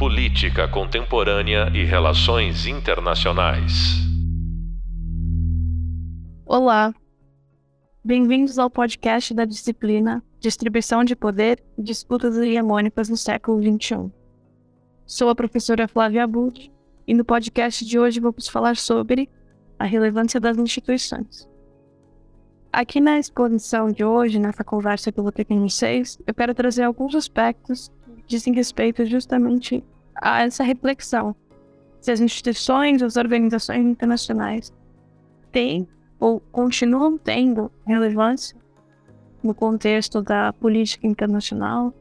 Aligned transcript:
Política 0.00 0.66
Contemporânea 0.66 1.70
e 1.74 1.84
Relações 1.84 2.64
Internacionais. 2.64 3.98
Olá, 6.46 6.94
bem-vindos 8.02 8.58
ao 8.58 8.70
podcast 8.70 9.34
da 9.34 9.44
disciplina 9.44 10.24
Distribuição 10.38 11.04
de 11.04 11.14
Poder 11.14 11.62
e 11.76 11.82
Disputas 11.82 12.34
Hegemônicas 12.38 13.10
no 13.10 13.16
século 13.18 13.60
XXI. 13.60 14.10
Sou 15.04 15.28
a 15.28 15.34
professora 15.34 15.86
Flávia 15.86 16.24
Abud 16.24 16.72
e 17.06 17.12
no 17.12 17.22
podcast 17.22 17.84
de 17.84 17.98
hoje 17.98 18.20
vamos 18.20 18.48
falar 18.48 18.78
sobre 18.78 19.28
a 19.78 19.84
relevância 19.84 20.40
das 20.40 20.56
instituições. 20.56 21.46
Aqui 22.72 23.02
na 23.02 23.18
exposição 23.18 23.92
de 23.92 24.02
hoje, 24.02 24.38
nessa 24.38 24.64
conversa 24.64 25.12
que 25.12 25.20
vou 25.20 25.30
ter 25.30 25.44
com 25.44 25.60
vocês, 25.60 26.18
eu 26.26 26.32
quero 26.32 26.54
trazer 26.54 26.84
alguns 26.84 27.14
aspectos 27.14 27.92
que 28.16 28.24
dizem 28.26 28.54
respeito 28.54 29.04
justamente 29.04 29.84
a 30.20 30.42
essa 30.42 30.62
reflexão. 30.62 31.34
Se 32.00 32.10
as 32.10 32.20
instituições, 32.20 33.02
as 33.02 33.16
organizações 33.16 33.84
internacionais 33.84 34.72
têm 35.52 35.88
ou 36.18 36.40
continuam 36.52 37.16
tendo 37.16 37.70
relevância 37.86 38.58
no 39.42 39.54
contexto 39.54 40.22
da 40.22 40.52
política 40.52 41.06
internacional, 41.06 41.94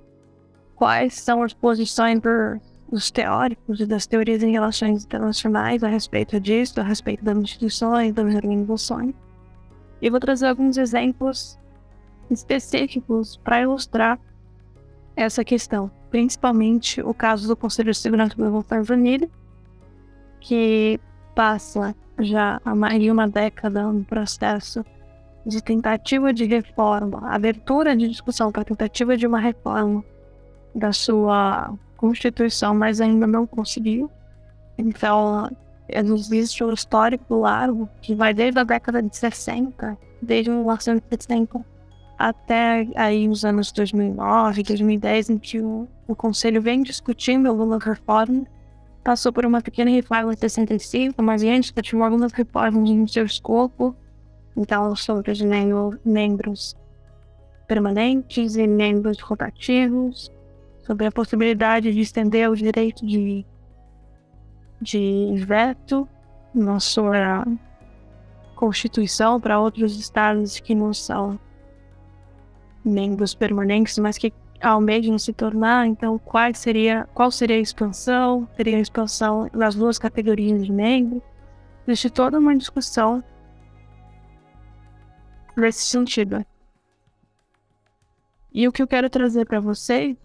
quais 0.76 1.14
são 1.14 1.42
as 1.42 1.54
posições 1.54 2.20
dos 2.92 3.12
teóricos 3.12 3.80
e 3.80 3.86
das 3.86 4.06
teorias 4.06 4.44
em 4.44 4.52
relações 4.52 5.06
internacionais 5.06 5.84
a 5.84 5.88
respeito 5.88 6.40
disso, 6.40 6.80
a 6.80 6.84
respeito 6.84 7.24
das 7.24 7.38
instituições, 7.38 8.14
das 8.14 8.36
organizações 8.36 9.16
e 10.02 10.10
vou 10.10 10.20
trazer 10.20 10.48
alguns 10.48 10.78
exemplos 10.78 11.60
específicos 12.30 13.38
para 13.38 13.62
ilustrar 13.62 14.20
essa 15.22 15.44
questão, 15.44 15.92
principalmente 16.10 17.02
o 17.02 17.14
caso 17.14 17.48
do 17.48 17.56
Conselho 17.56 17.92
de 17.92 17.98
Segurança 17.98 18.36
das 18.38 18.52
Nações 18.52 18.90
Unidas, 18.90 19.30
que 20.40 21.00
passa 21.36 21.94
já 22.20 22.62
há 22.64 22.74
mais 22.74 23.02
de 23.02 23.12
uma 23.12 23.28
década 23.28 23.88
um 23.88 24.04
processo 24.04 24.84
de 25.46 25.62
tentativa 25.62 26.34
de 26.34 26.46
reforma, 26.46 27.30
abertura 27.30 27.96
de 27.96 28.08
discussão 28.08 28.52
para 28.52 28.64
tentativa 28.64 29.18
de 29.18 29.28
uma 29.28 29.40
reforma 29.40 30.04
da 30.74 30.94
sua 30.94 31.74
Constituição, 31.98 32.74
mas 32.74 33.02
ainda 33.02 33.28
não 33.28 33.46
conseguiu. 33.46 34.10
Então, 34.78 35.50
existe 35.90 36.64
um 36.64 36.72
histórico 36.72 37.36
largo 37.36 37.90
que 38.02 38.16
vai 38.16 38.34
desde 38.34 38.60
a 38.60 38.64
década 38.64 39.02
de 39.02 39.16
60, 39.16 39.98
desde 40.22 40.50
1960 40.50 41.66
até 42.20 42.86
aí 42.98 43.30
os 43.30 43.46
anos 43.46 43.72
2009, 43.72 44.64
2010, 44.64 45.30
em 45.30 45.38
que 45.38 45.62
o, 45.62 45.88
o 46.06 46.14
Conselho 46.14 46.62
vem 46.62 46.84
discutindo 46.84 47.48
algumas 47.48 47.82
reformas. 47.82 48.44
Passou 49.02 49.32
por 49.32 49.46
uma 49.46 49.62
pequena 49.62 49.90
reforma 49.90 50.34
em 50.34 50.36
65, 50.36 51.24
mas 51.24 51.42
antes 51.44 51.74
tinha 51.82 52.04
algumas 52.04 52.34
reformas 52.34 52.90
no 52.90 53.08
seu 53.08 53.26
escopo. 53.26 53.96
Então, 54.58 54.94
sobre 54.98 55.32
os 55.32 55.42
membros 56.04 56.76
permanentes 57.66 58.58
e 58.58 58.68
membros 58.68 59.22
rotativos, 59.22 60.30
sobre 60.86 61.06
a 61.06 61.12
possibilidade 61.14 61.94
de 61.94 62.02
estender 62.02 62.50
o 62.50 62.56
direito 62.56 63.06
de 63.06 63.46
de 64.82 65.34
veto 65.46 66.08
na 66.54 66.80
sua 66.80 67.46
Constituição 68.56 69.40
para 69.40 69.60
outros 69.60 69.98
estados 69.98 70.60
que 70.60 70.74
não 70.76 70.94
são 70.94 71.40
membros 72.84 73.34
permanentes, 73.34 73.98
mas 73.98 74.18
que 74.18 74.34
almejam 74.62 75.18
se 75.18 75.34
tornar. 75.34 75.88
Então, 75.88 76.18
qual 76.20 76.54
seria, 76.54 77.08
qual 77.14 77.32
seria 77.32 77.58
a 77.58 77.60
expansão? 77.60 78.48
Teria 78.56 78.78
a 78.78 78.82
expansão 78.82 79.50
das 79.54 79.76
duas 79.76 79.98
categorias 79.98 80.66
de 80.66 80.72
membros? 80.72 81.22
Existe 81.88 82.10
toda 82.10 82.38
uma 82.38 82.56
discussão 82.56 83.24
nesse 85.56 85.84
sentido. 85.84 86.46
E 88.52 88.68
o 88.68 88.72
que 88.72 88.82
eu 88.82 88.88
quero 88.88 89.10
trazer 89.10 89.46
para 89.46 89.60
vocês 89.60 90.18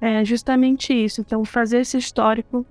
é 0.00 0.24
justamente 0.24 0.92
isso. 0.92 1.20
Então, 1.20 1.44
fazer 1.44 1.80
esse 1.80 1.96
histórico 1.96 2.66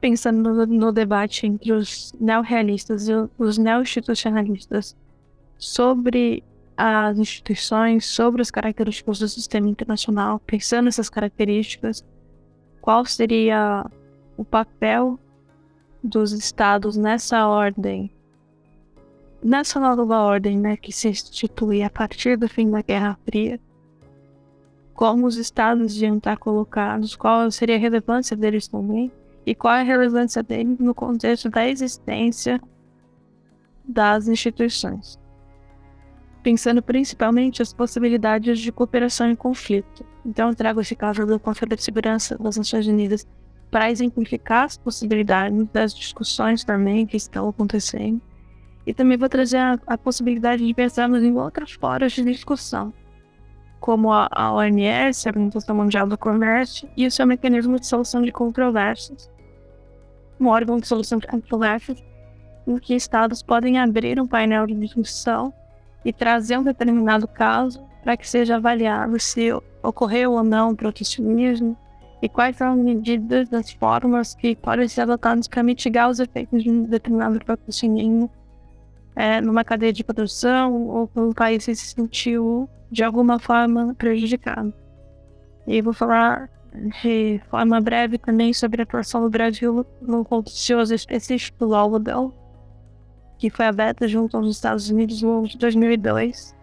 pensando 0.00 0.52
no, 0.52 0.66
no 0.66 0.92
debate 0.92 1.46
entre 1.46 1.72
os 1.72 2.12
neorrealistas 2.20 3.08
e 3.08 3.12
os 3.38 3.58
neo-institucionalistas 3.58 4.96
sobre 5.58 6.44
as 6.76 7.18
instituições, 7.18 8.04
sobre 8.04 8.42
as 8.42 8.50
características 8.50 9.18
do 9.18 9.28
sistema 9.28 9.68
internacional, 9.68 10.38
pensando 10.40 10.86
nessas 10.86 11.08
características, 11.08 12.04
qual 12.80 13.04
seria 13.06 13.84
o 14.36 14.44
papel 14.44 15.18
dos 16.02 16.32
estados 16.32 16.96
nessa 16.96 17.48
ordem, 17.48 18.10
nessa 19.42 19.80
nova 19.80 20.20
ordem 20.20 20.58
né, 20.58 20.76
que 20.76 20.92
se 20.92 21.08
institui 21.08 21.82
a 21.82 21.90
partir 21.90 22.36
do 22.36 22.48
fim 22.48 22.70
da 22.70 22.82
Guerra 22.82 23.18
Fria, 23.24 23.58
como 24.94 25.26
os 25.26 25.36
estados 25.36 25.94
deviam 25.94 26.16
estar 26.16 26.36
colocados, 26.36 27.16
qual 27.16 27.50
seria 27.50 27.76
a 27.76 27.78
relevância 27.78 28.36
deles 28.36 28.68
também, 28.68 29.10
e 29.44 29.54
qual 29.54 29.74
é 29.74 29.80
a 29.80 29.84
relevância 29.84 30.42
dele 30.42 30.76
no 30.80 30.94
contexto 30.94 31.48
da 31.48 31.66
existência 31.68 32.60
das 33.84 34.26
instituições. 34.26 35.18
Pensando 36.46 36.80
principalmente 36.80 37.60
as 37.60 37.72
possibilidades 37.72 38.60
de 38.60 38.70
cooperação 38.70 39.28
em 39.28 39.34
conflito. 39.34 40.06
Então, 40.24 40.48
eu 40.48 40.54
trago 40.54 40.80
esse 40.80 40.94
caso 40.94 41.26
do 41.26 41.40
Conselho 41.40 41.74
de 41.74 41.82
Segurança 41.82 42.38
das 42.38 42.56
Nações 42.56 42.86
Unidas 42.86 43.26
para 43.68 43.90
exemplificar 43.90 44.62
as 44.62 44.76
possibilidades 44.76 45.66
das 45.72 45.92
discussões 45.92 46.62
também 46.62 47.04
que 47.04 47.16
estão 47.16 47.48
acontecendo. 47.48 48.22
E 48.86 48.94
também 48.94 49.18
vou 49.18 49.28
trazer 49.28 49.56
a, 49.56 49.76
a 49.88 49.98
possibilidade 49.98 50.64
de 50.64 50.72
pensarmos 50.72 51.20
em 51.24 51.36
outras 51.36 51.72
formas 51.72 52.12
de 52.12 52.22
discussão, 52.22 52.94
como 53.80 54.12
a, 54.12 54.28
a 54.30 54.52
OMS, 54.52 55.26
a 55.26 55.30
Organização 55.30 55.74
Mundial 55.74 56.06
do 56.06 56.16
Comércio, 56.16 56.88
e 56.96 57.08
o 57.08 57.10
seu 57.10 57.26
mecanismo 57.26 57.76
de 57.80 57.88
solução 57.88 58.22
de 58.22 58.30
controvérsias, 58.30 59.28
um 60.38 60.46
órgão 60.46 60.78
de 60.78 60.86
solução 60.86 61.18
de 61.18 61.26
controvérsias 61.26 62.00
em 62.68 62.78
que 62.78 62.94
estados 62.94 63.42
podem 63.42 63.80
abrir 63.80 64.20
um 64.20 64.28
painel 64.28 64.64
de 64.68 64.74
discussão 64.76 65.52
e 66.06 66.12
trazer 66.12 66.56
um 66.56 66.62
determinado 66.62 67.26
caso 67.26 67.84
para 68.04 68.16
que 68.16 68.28
seja 68.28 68.54
avaliado 68.54 69.18
se 69.18 69.52
ocorreu 69.82 70.34
ou 70.34 70.44
não 70.44 70.72
protecionismo 70.72 71.76
e 72.22 72.28
quais 72.28 72.54
são 72.54 72.74
as 72.74 72.78
medidas, 72.78 73.52
as 73.52 73.72
formas 73.72 74.32
que 74.32 74.54
podem 74.54 74.86
ser 74.86 75.00
adotadas 75.00 75.48
para 75.48 75.64
mitigar 75.64 76.08
os 76.08 76.20
efeitos 76.20 76.62
de 76.62 76.70
um 76.70 76.84
determinado 76.84 77.44
protecionismo 77.44 78.30
é, 79.16 79.40
numa 79.40 79.64
cadeia 79.64 79.92
de 79.92 80.04
produção 80.04 80.86
ou 80.86 81.10
um 81.16 81.32
país 81.32 81.64
se 81.64 81.74
sentiu 81.74 82.68
de 82.88 83.02
alguma 83.02 83.40
forma 83.40 83.92
prejudicado. 83.98 84.72
E 85.66 85.82
vou 85.82 85.92
falar 85.92 86.48
de 87.02 87.40
forma 87.50 87.80
breve 87.80 88.16
também 88.16 88.52
sobre 88.52 88.80
a 88.80 88.84
atuação 88.84 89.22
do 89.22 89.30
Brasil 89.30 89.84
no 90.00 90.24
contencioso 90.24 90.94
específico 90.94 91.66
do 91.66 91.74
Algodão, 91.74 92.32
que 93.38 93.50
foi 93.50 93.66
aberta 93.66 94.08
junto 94.08 94.36
aos 94.36 94.48
Estados 94.48 94.90
Unidos 94.90 95.22
no 95.22 95.38
ano 95.38 95.48
de 95.48 95.58
2002, 95.58 96.54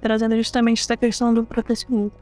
trazendo 0.00 0.36
justamente 0.36 0.82
essa 0.82 0.96
questão 0.96 1.34
do 1.34 1.44
protecionismo. 1.44 2.12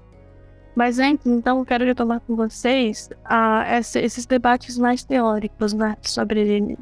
Mas 0.74 0.98
antes, 0.98 1.26
então, 1.26 1.64
quero 1.64 1.84
retomar 1.84 2.20
com 2.20 2.36
vocês 2.36 3.10
uh, 3.24 3.78
esse, 3.78 3.98
esses 4.00 4.26
debates 4.26 4.78
mais 4.78 5.02
teóricos 5.02 5.72
né, 5.72 5.96
sobre 6.02 6.76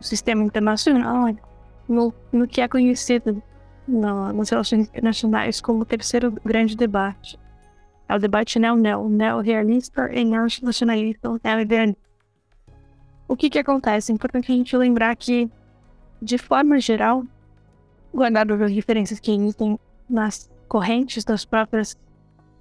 o 0.00 0.04
sistema 0.04 0.42
internacional, 0.42 1.34
no, 1.88 2.14
no 2.32 2.48
que 2.48 2.60
é 2.60 2.68
conhecido 2.68 3.42
no, 3.86 4.32
nas 4.32 4.48
relações 4.48 4.88
internacionais 4.88 5.60
como 5.60 5.82
o 5.82 5.84
terceiro 5.84 6.32
grande 6.44 6.76
debate 6.76 7.38
é 8.12 8.16
o 8.16 8.18
debate 8.18 8.58
neo-neo, 8.58 9.08
neo-realista 9.08 10.10
e 10.12 10.22
neo-nacionalista, 10.22 11.30
neo-idealista. 11.42 12.02
O 13.26 13.34
que 13.34 13.48
que 13.48 13.58
acontece? 13.58 14.12
É 14.12 14.14
importante 14.14 14.52
a 14.52 14.54
gente 14.54 14.76
lembrar 14.76 15.16
que, 15.16 15.50
de 16.22 16.38
forma 16.38 16.78
geral, 16.78 17.24
guardado 18.14 18.54
as 18.54 18.72
diferenças 18.72 19.18
que 19.18 19.32
existem 19.32 19.78
nas 20.08 20.48
correntes 20.68 21.24
das 21.24 21.44
próprias 21.44 21.98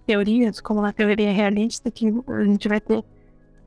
teorias, 0.06 0.60
como 0.60 0.82
na 0.82 0.92
teoria 0.92 1.32
realista, 1.32 1.92
que 1.92 2.08
a 2.28 2.44
gente 2.44 2.68
vai 2.68 2.82
ter 2.82 3.04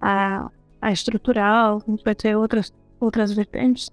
a, 0.01 0.51
a 0.83 0.93
estrutural, 0.93 1.81
a 1.87 1.91
gente 1.91 2.05
vai 2.05 2.15
ter 2.15 2.37
outras, 2.37 2.75
outras 2.99 3.33
vertentes, 3.33 3.91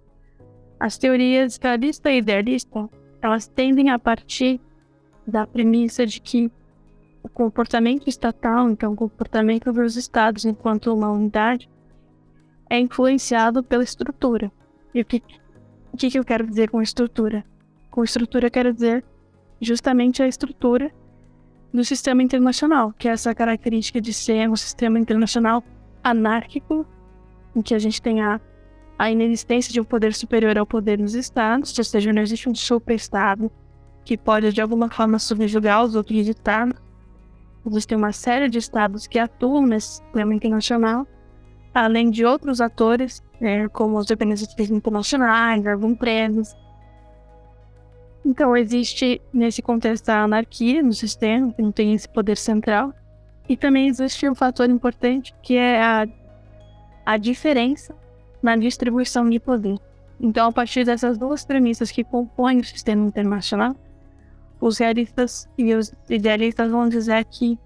as 0.80 0.98
teorias 0.98 1.60
realista 1.62 2.10
e 2.10 2.18
idealista, 2.18 2.90
elas 3.22 3.48
tendem 3.48 3.92
a 3.92 4.00
partir 4.00 4.60
da 5.28 5.46
premissa 5.46 6.06
de 6.06 6.20
que 6.20 6.52
o 7.22 7.30
comportamento 7.30 8.08
estatal, 8.08 8.72
então 8.72 8.94
o 8.94 8.96
comportamento 8.96 9.72
dos 9.72 9.96
estados 9.96 10.44
enquanto 10.44 10.92
uma 10.92 11.12
unidade, 11.12 11.70
é 12.68 12.80
influenciado 12.80 13.62
pela 13.64 13.84
estrutura. 13.84 14.52
E 14.94 15.02
o 15.02 15.06
que, 15.06 15.22
o 15.94 15.98
que 15.98 16.18
eu 16.18 16.24
quero 16.24 16.48
dizer 16.48 16.70
com 16.70 16.82
estrutura? 16.82 17.44
Com 17.90 18.04
estrutura 18.04 18.48
eu 18.48 18.52
quero 18.52 18.74
dizer 18.74 19.04
justamente 19.60 20.24
a 20.24 20.28
estrutura 20.28 20.92
do 21.74 21.84
sistema 21.84 22.22
internacional, 22.22 22.94
que 22.98 23.08
é 23.08 23.12
essa 23.12 23.34
característica 23.34 24.02
de 24.02 24.12
ser 24.12 24.50
um 24.50 24.56
sistema 24.56 25.00
internacional 25.00 25.64
anárquico, 26.04 26.86
em 27.56 27.62
que 27.62 27.74
a 27.74 27.80
gente 27.80 28.02
tem 28.02 28.22
a, 28.22 28.42
a 28.98 29.12
inexistência 29.12 29.72
de 29.72 29.80
um 29.80 29.84
poder 29.84 30.14
superior 30.14 30.58
ao 30.58 30.66
poder 30.66 30.98
dos 30.98 31.14
estados, 31.14 31.78
ou 31.78 31.84
seja, 31.84 32.12
não 32.12 32.22
existe 32.22 32.50
um 32.50 32.56
super-estado 32.56 33.52
que 34.04 34.18
pode 34.18 34.52
de 34.52 34.62
alguma 34.62 34.90
forma 34.90 35.20
subjugar 35.20 35.84
os 35.84 35.96
outros 35.96 36.28
estados. 36.28 36.76
Existem 37.66 37.98
uma 37.98 38.12
série 38.12 38.50
de 38.50 38.58
estados 38.58 39.06
que 39.06 39.20
atuam 39.20 39.66
nesse 39.66 40.02
sistema 40.02 40.34
internacional, 40.34 41.08
além 41.74 42.10
de 42.10 42.26
outros 42.26 42.60
atores, 42.60 43.24
né, 43.42 43.68
como 43.68 43.98
os 43.98 44.10
organizações 44.10 44.72
internacionais, 44.72 45.68
alguns 45.68 45.92
empresas, 45.92 46.56
então, 48.24 48.56
existe 48.56 49.20
nesse 49.34 49.62
contexto 49.62 50.10
a 50.10 50.24
anarquia 50.24 50.84
no 50.84 50.94
sistema, 50.94 51.52
que 51.52 51.62
não 51.62 51.72
tem 51.72 51.94
esse 51.94 52.08
poder 52.08 52.38
central, 52.38 52.94
e 53.50 53.58
também 53.58 53.88
existe 53.88 54.30
um 54.30 54.36
fator 54.36 54.70
importante 54.70 55.34
que 55.42 55.58
é 55.58 55.82
a, 55.82 56.08
a 57.06 57.18
diferença 57.18 57.96
na 58.42 58.56
distribuição 58.56 59.28
de 59.28 59.40
poder. 59.40 59.78
Então, 60.20 60.50
a 60.50 60.52
partir 60.52 60.86
dessas 60.86 61.18
duas 61.18 61.44
premissas 61.44 61.92
que 61.92 62.04
compõem 62.04 62.60
o 62.60 62.64
sistema 62.64 63.08
internacional, 63.08 63.76
os 64.60 64.78
realistas 64.78 65.50
e 65.58 65.74
os 65.74 65.92
idealistas 66.08 66.70
vão 66.70 66.88
dizer 66.88 67.26
que 67.26 67.58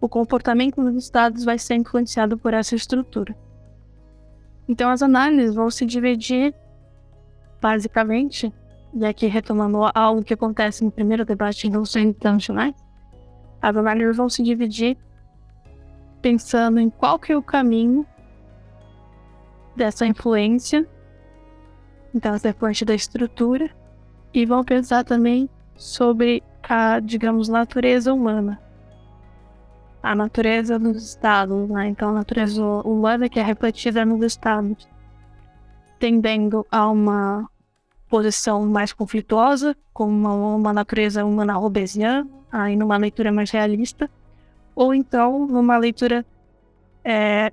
o 0.00 0.08
comportamento 0.08 0.82
dos 0.82 1.04
estados 1.04 1.44
vai 1.44 1.56
ser 1.56 1.76
influenciado 1.76 2.36
por 2.36 2.52
essa 2.52 2.74
estrutura. 2.74 3.36
Então, 4.70 4.88
as 4.88 5.02
análises 5.02 5.52
vão 5.52 5.68
se 5.68 5.84
dividir 5.84 6.54
basicamente 7.60 8.52
e 8.94 9.04
aqui 9.04 9.26
retomando 9.26 9.78
algo 9.92 10.22
que 10.22 10.32
acontece 10.32 10.84
no 10.84 10.92
primeiro 10.92 11.24
debate 11.24 11.66
em 11.66 11.72
relações 11.72 12.06
internacionais, 12.06 12.76
as 13.60 13.76
análises 13.76 14.16
vão 14.16 14.28
se 14.28 14.44
dividir 14.44 14.96
pensando 16.22 16.78
em 16.78 16.88
qual 16.88 17.18
que 17.18 17.32
é 17.32 17.36
o 17.36 17.42
caminho 17.42 18.06
dessa 19.74 20.06
influência, 20.06 20.86
então 22.14 22.32
essa 22.32 22.50
influência 22.50 22.86
da 22.86 22.94
estrutura, 22.94 23.68
e 24.32 24.46
vão 24.46 24.62
pensar 24.62 25.02
também 25.02 25.50
sobre 25.74 26.44
a, 26.62 27.00
digamos, 27.00 27.48
natureza 27.48 28.14
humana. 28.14 28.60
A 30.02 30.14
natureza 30.14 30.78
dos 30.78 31.02
estados, 31.02 31.68
né? 31.68 31.88
Então 31.88 32.10
a 32.10 32.12
natureza 32.12 32.62
humana 32.62 33.28
que 33.28 33.38
é 33.38 33.42
refletida 33.42 34.04
nos 34.04 34.22
estados, 34.22 34.88
tendendo 35.98 36.66
a 36.70 36.88
uma 36.90 37.48
posição 38.08 38.66
mais 38.66 38.92
conflituosa, 38.92 39.76
com 39.92 40.06
uma, 40.06 40.34
uma 40.56 40.72
natureza 40.72 41.24
humana 41.24 41.54
robesiana, 41.54 42.28
aí 42.50 42.74
numa 42.76 42.96
leitura 42.96 43.30
mais 43.30 43.50
realista, 43.50 44.10
ou 44.74 44.94
então 44.94 45.46
numa 45.46 45.76
leitura 45.76 46.24
é, 47.04 47.52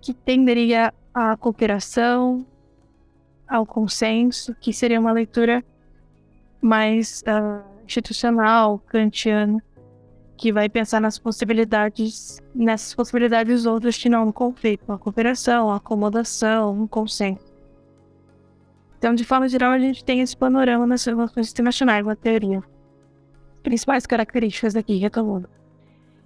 que 0.00 0.12
tenderia 0.12 0.92
à 1.14 1.36
cooperação, 1.36 2.44
ao 3.46 3.66
consenso, 3.66 4.54
que 4.60 4.72
seria 4.72 4.98
uma 4.98 5.12
leitura 5.12 5.62
mais 6.60 7.22
uh, 7.22 7.62
institucional, 7.84 8.78
kantiana, 8.78 9.62
que 10.36 10.52
vai 10.52 10.68
pensar 10.68 11.00
nas 11.00 11.18
possibilidades, 11.18 12.40
nessas 12.54 12.94
possibilidades 12.94 13.66
outras 13.66 13.96
que 13.96 14.08
não 14.08 14.28
um 14.28 14.32
conflito, 14.32 14.90
a 14.90 14.98
cooperação, 14.98 15.70
a 15.70 15.76
acomodação, 15.76 16.72
um 16.72 16.86
consenso. 16.86 17.52
Então, 18.98 19.14
de 19.14 19.24
forma 19.24 19.48
geral, 19.48 19.72
a 19.72 19.78
gente 19.78 20.04
tem 20.04 20.20
esse 20.20 20.36
panorama 20.36 20.86
nas 20.86 21.04
relações 21.04 21.50
internacionais, 21.50 22.06
uma 22.06 22.14
teoria. 22.14 22.62
Principais 23.62 24.06
características 24.06 24.76
aqui, 24.76 24.96
retomando. 24.96 25.48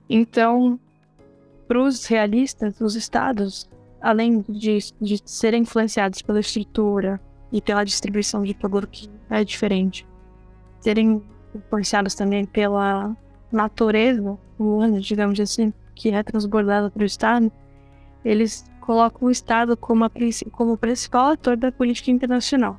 Então, 0.08 0.78
para 1.66 1.80
os 1.80 2.06
realistas, 2.06 2.80
os 2.80 2.94
estados, 2.94 3.68
além 4.00 4.44
de, 4.48 4.78
de 5.00 5.20
serem 5.24 5.62
influenciados 5.62 6.22
pela 6.22 6.40
estrutura 6.40 7.20
e 7.50 7.60
pela 7.60 7.82
distribuição 7.82 8.42
de 8.42 8.54
poder 8.54 8.86
que 8.86 9.10
é 9.30 9.42
diferente, 9.42 10.06
serem 10.80 11.22
influenciados 11.54 12.14
também 12.14 12.44
pela 12.44 13.16
natureza 13.56 14.38
humana, 14.58 15.00
digamos 15.00 15.40
assim, 15.40 15.72
que 15.94 16.10
é 16.10 16.22
transbordada 16.22 16.90
pelo 16.90 17.04
Estado, 17.04 17.50
eles 18.24 18.64
colocam 18.80 19.28
o 19.28 19.30
Estado 19.30 19.76
como, 19.76 20.04
a, 20.04 20.10
como 20.52 20.74
o 20.74 20.78
principal 20.78 21.32
ator 21.32 21.56
da 21.56 21.72
política 21.72 22.10
internacional. 22.10 22.78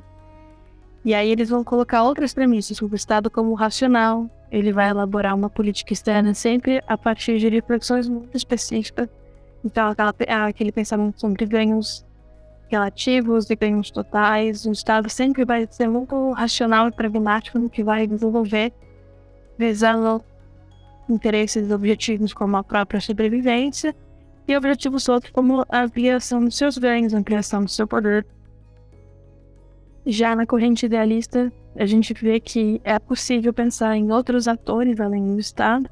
E 1.03 1.13
aí 1.13 1.29
eles 1.29 1.49
vão 1.49 1.63
colocar 1.63 2.03
outras 2.03 2.33
premissas, 2.33 2.81
o 2.81 2.95
Estado 2.95 3.29
como 3.29 3.53
racional, 3.53 4.29
ele 4.51 4.71
vai 4.71 4.89
elaborar 4.89 5.35
uma 5.35 5.49
política 5.49 5.93
externa 5.93 6.33
sempre 6.33 6.81
a 6.87 6.97
partir 6.97 7.39
de 7.39 7.49
reflexões 7.49 8.07
muito 8.07 8.35
específicas. 8.35 9.09
Então, 9.63 9.89
aquela, 9.89 10.13
aquele 10.47 10.71
pensamento 10.71 11.19
sobre 11.19 11.45
ganhos 11.45 12.05
relativos 12.69 13.49
e 13.49 13.55
ganhos 13.55 13.91
totais, 13.91 14.65
o 14.65 14.71
Estado 14.71 15.09
sempre 15.09 15.45
vai 15.45 15.67
ser 15.69 15.87
muito 15.87 16.31
racional 16.31 16.87
e 16.87 16.91
pragmático 16.91 17.57
no 17.57 17.69
que 17.69 17.83
vai 17.83 18.07
desenvolver, 18.07 18.73
visando 19.57 20.23
interesses 21.09 21.71
objetivos 21.71 22.33
como 22.33 22.57
a 22.57 22.63
própria 22.63 22.99
sobrevivência 22.99 23.95
e 24.47 24.55
objetivos 24.55 25.07
outros 25.09 25.31
como 25.31 25.65
a 25.69 25.83
ampliação 25.83 26.43
dos 26.43 26.57
seus 26.57 26.77
ganhos, 26.77 27.13
a 27.13 27.17
ampliação 27.17 27.63
do 27.63 27.69
seu 27.69 27.87
poder. 27.87 28.25
Já 30.05 30.35
na 30.35 30.45
corrente 30.45 30.85
idealista, 30.85 31.51
a 31.75 31.85
gente 31.85 32.13
vê 32.13 32.39
que 32.39 32.81
é 32.83 32.97
possível 32.97 33.53
pensar 33.53 33.95
em 33.97 34.11
outros 34.11 34.47
atores 34.47 34.99
além 34.99 35.33
do 35.33 35.39
Estado, 35.39 35.89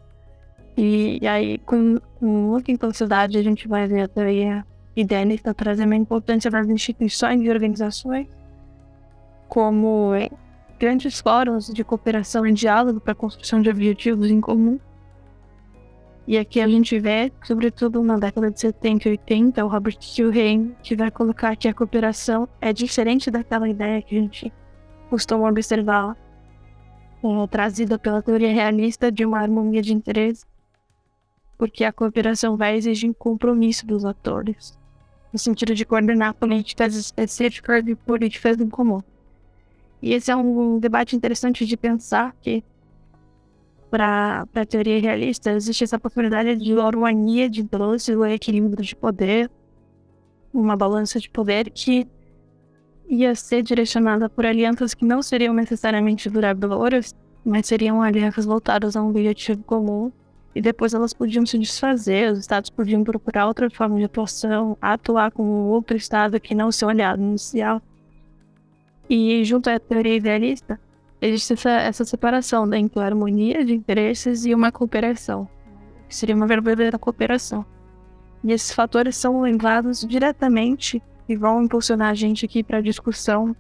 e, 0.78 1.20
e 1.22 1.28
aí, 1.28 1.58
com, 1.60 2.00
com 2.20 2.26
muita 2.26 2.72
intensidade, 2.72 3.38
a 3.38 3.44
gente 3.44 3.68
vai 3.68 3.88
ver 3.88 4.02
a 4.02 4.08
teoria 4.08 4.66
idealista 4.96 5.54
trazendo 5.54 5.94
a 5.94 5.98
importância 5.98 6.52
das 6.52 6.68
instituições 6.68 7.42
e 7.42 7.50
organizações 7.50 8.28
como 9.48 10.12
grandes 10.78 11.20
fóruns 11.20 11.68
de 11.68 11.84
cooperação 11.84 12.46
e 12.46 12.54
diálogo 12.54 13.00
para 13.00 13.14
a 13.14 13.16
construção 13.16 13.62
de 13.62 13.70
objetivos 13.70 14.30
em 14.30 14.42
comum, 14.42 14.80
e 16.28 16.40
aqui 16.40 16.60
a 16.60 16.68
gente 16.68 16.98
vê, 16.98 17.32
sobretudo 17.44 18.02
na 18.02 18.18
década 18.18 18.50
de 18.50 18.60
70 18.60 19.08
e 19.08 19.12
80, 19.12 19.64
o 19.64 19.68
Robert 19.68 19.98
Kilrain, 20.00 20.76
que 20.82 20.96
vai 20.96 21.12
colocar 21.12 21.56
que 21.56 21.68
a 21.68 21.74
cooperação 21.74 22.50
é 22.60 22.74
diferente 22.74 23.30
daquela 23.30 23.70
ideia 23.70 24.02
que 24.02 24.18
a 24.18 24.22
gente 24.22 24.52
costuma 25.08 25.48
observar, 25.48 26.18
é, 27.24 27.48
trazida 27.48 28.00
pela 28.00 28.24
teoria 28.24 28.52
realista 28.52 29.12
de 29.12 29.24
uma 29.24 29.40
harmonia 29.40 29.84
de 29.84 29.94
interesse, 29.94 30.46
porque 31.60 31.84
a 31.84 31.94
cooperação 31.94 32.58
vai 32.58 32.76
exigir 32.76 33.14
compromisso 33.14 33.86
dos 33.86 34.04
atores, 34.04 34.76
no 35.32 35.38
sentido 35.38 35.76
de 35.76 35.86
coordenar 35.86 36.34
políticas 36.34 36.96
específicas 36.96 37.86
e 37.88 37.94
políticas 37.94 38.60
em 38.60 38.68
comum. 38.68 39.02
E 40.02 40.14
esse 40.14 40.32
é 40.32 40.36
um 40.36 40.80
debate 40.80 41.16
interessante 41.16 41.68
de 41.68 41.78
pensar 41.78 42.36
que 42.42 42.64
para 43.90 44.46
a 44.54 44.66
teoria 44.66 45.00
realista, 45.00 45.52
existe 45.52 45.84
essa 45.84 46.00
possibilidade 46.00 46.56
de 46.58 46.80
harmonia 46.80 47.50
de 47.50 47.64
doce, 47.64 48.16
o 48.16 48.26
equilíbrio 48.26 48.84
de 48.84 48.96
poder, 48.96 49.50
uma 50.54 50.76
balança 50.76 51.20
de 51.20 51.30
poder 51.30 51.70
que 51.70 52.08
ia 53.08 53.36
ser 53.36 53.62
direcionada 53.62 54.30
por 54.30 54.46
alianças 54.46 54.94
que 54.94 55.06
não 55.06 55.22
seriam 55.22 55.54
necessariamente 55.54 56.30
duradouras, 56.30 57.14
mas 57.44 57.68
seriam 57.68 58.02
alianças 58.02 58.46
voltadas 58.46 58.96
a 58.96 59.04
um 59.04 59.10
objetivo 59.10 59.64
comum, 59.64 60.12
e 60.56 60.62
depois 60.62 60.94
elas 60.94 61.14
podiam 61.14 61.46
se 61.46 61.60
desfazer, 61.60 62.32
os 62.32 62.40
estados 62.40 62.70
podiam 62.70 63.04
procurar 63.04 63.46
outra 63.46 63.70
forma 63.70 63.98
de 63.98 64.06
atuação, 64.06 64.78
atuar 64.82 65.30
com 65.32 65.44
outro 65.68 65.98
estado 65.98 66.40
que 66.40 66.56
não 66.56 66.72
seu 66.72 66.88
aliado 66.88 67.22
inicial. 67.22 67.82
E 69.10 69.44
junto 69.44 69.70
à 69.70 69.78
teoria 69.78 70.16
idealista, 70.16 70.80
existe 71.22 71.54
essa, 71.54 71.70
essa 71.70 72.06
separação 72.06 72.66
né, 72.66 72.78
entre 72.78 73.00
a 73.00 73.06
harmonia 73.06 73.64
de 73.64 73.74
interesses 73.74 74.46
e 74.46 74.54
uma 74.54 74.72
cooperação, 74.72 75.48
que 76.08 76.16
seria 76.16 76.36
uma 76.36 76.48
verdadeira 76.48 76.98
cooperação. 77.00 77.66
E 78.44 78.52
esses 78.52 78.72
fatores 78.72 79.16
são 79.16 79.42
levados 79.42 80.02
diretamente 80.02 81.02
e 81.28 81.36
vão 81.36 81.64
impulsionar 81.64 82.10
a 82.10 82.14
gente 82.14 82.46
aqui 82.46 82.64
para 82.64 82.78
a 82.78 82.82
discussão 82.82 83.56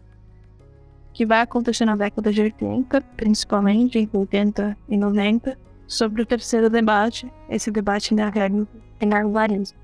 que 1.14 1.26
vai 1.26 1.42
acontecer 1.42 1.86
na 1.86 1.96
década 1.96 2.32
de 2.32 2.42
80, 2.42 3.02
principalmente 3.16 3.98
em 3.98 4.10
80 4.12 4.78
e 4.90 4.98
90, 4.98 5.58
sobre 5.88 6.22
o 6.22 6.26
terceiro 6.26 6.70
debate, 6.70 7.32
esse 7.50 7.72
debate 7.72 8.14
enervarismo. 9.00 9.78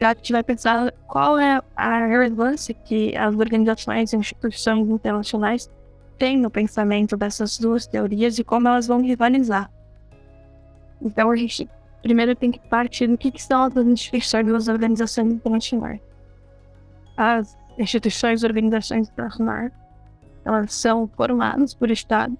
A 0.00 0.14
gente 0.14 0.32
vai 0.32 0.42
pensar 0.42 0.92
qual 1.08 1.38
é 1.38 1.60
a 1.74 2.06
relevância 2.06 2.74
que 2.74 3.16
as 3.16 3.34
organizações 3.34 4.12
e 4.12 4.16
instituições 4.16 4.88
internacionais 4.88 5.70
tem 6.18 6.36
no 6.36 6.50
pensamento 6.50 7.16
dessas 7.16 7.58
duas 7.58 7.86
teorias 7.86 8.38
e 8.38 8.44
como 8.44 8.68
elas 8.68 8.86
vão 8.86 9.00
rivalizar. 9.00 9.70
Então 11.00 11.30
a 11.30 11.36
gente 11.36 11.68
primeiro 12.02 12.34
tem 12.36 12.50
que 12.50 12.60
partir 12.68 13.08
do 13.08 13.18
que, 13.18 13.30
que 13.30 13.42
são 13.42 13.64
as 13.64 13.76
instituições 13.76 14.46
das 14.46 14.68
organizações 14.68 15.32
internacionais. 15.32 16.00
As 17.16 17.56
instituições 17.78 18.42
e 18.42 18.46
organizações 18.46 19.08
internacionais 19.08 19.72
elas 20.44 20.72
são 20.72 21.08
formadas 21.08 21.74
por 21.74 21.90
Estado 21.90 22.38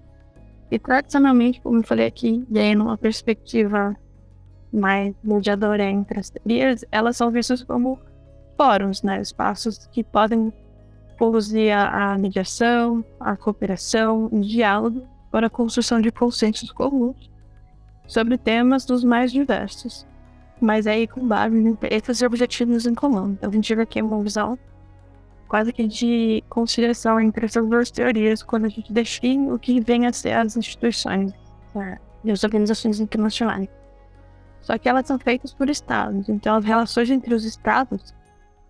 E 0.71 0.79
tradicionalmente, 0.79 1.61
como 1.61 1.79
eu 1.79 1.83
falei 1.83 2.07
aqui, 2.07 2.45
e 2.49 2.59
aí 2.59 2.73
numa 2.73 2.97
perspectiva 2.97 3.95
mais 4.71 5.15
mediadora 5.23 5.83
entre 5.83 6.19
as 6.19 6.29
teorias, 6.29 6.85
elas 6.91 7.17
são 7.17 7.31
vistas 7.31 7.63
como 7.63 7.99
fóruns, 8.57 9.01
né? 9.03 9.21
Espaços 9.21 9.87
que 9.87 10.03
podem 10.03 10.51
conduzir 11.17 11.75
a, 11.75 12.17
mediação, 12.17 13.03
a 13.19 13.35
cooperação, 13.35 14.29
o 14.31 14.39
diálogo 14.39 15.07
para 15.31 15.47
a 15.47 15.49
construção 15.49 15.99
de 15.99 16.11
consensos 16.11 16.71
comuns 16.71 17.29
sobre 18.07 18.37
temas 18.37 18.85
dos 18.85 19.03
mais 19.03 19.31
diversos, 19.31 20.07
mas 20.61 20.87
aí 20.87 21.07
com 21.07 21.27
base 21.27 21.57
em 21.57 21.67
interesses 21.67 22.21
e 22.21 22.25
objetivos 22.25 22.85
em 22.85 22.95
comum. 22.95 23.31
Então 23.31 23.49
a 23.49 23.53
gente 23.53 23.75
vê 23.75 23.81
aqui 23.81 24.01
uma 24.01 24.21
visão 24.23 24.57
quase 25.47 25.71
que 25.73 25.87
de 25.87 26.43
conciliação 26.49 27.19
entre 27.19 27.45
essas 27.45 27.67
duas 27.67 27.89
teorias 27.89 28.43
quando 28.43 28.65
a 28.65 28.69
gente 28.69 28.91
define 28.91 29.51
o 29.51 29.59
que 29.59 29.79
vem 29.79 30.05
a 30.05 30.13
ser 30.13 30.33
as 30.33 30.55
instituições 30.55 31.33
né, 31.73 31.97
e 32.23 32.31
as 32.31 32.43
organizações 32.43 32.99
internacionais. 32.99 33.67
Só 34.61 34.77
que 34.77 34.89
elas 34.89 35.07
são 35.07 35.17
feitas 35.17 35.53
por 35.53 35.69
estados, 35.69 36.27
então 36.29 36.55
as 36.55 36.65
relações 36.65 37.09
entre 37.09 37.33
os 37.33 37.45
estados 37.45 38.13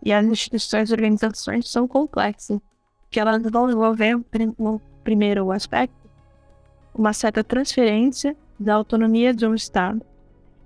e 0.04 0.14
as 0.14 0.26
instituições 0.26 0.90
e 0.90 0.94
organizações 0.94 1.70
são 1.70 1.88
complexas, 1.88 2.60
que 3.10 3.20
elas 3.20 3.42
vão 3.44 3.70
envolver, 3.70 4.20
no 4.58 4.80
primeiro 5.04 5.52
aspecto, 5.52 5.96
uma 6.94 7.14
certa 7.14 7.44
transferência 7.44 8.36
da 8.60 8.76
autonomia 8.76 9.34
de 9.34 9.46
um 9.46 9.54
estado 9.54 10.06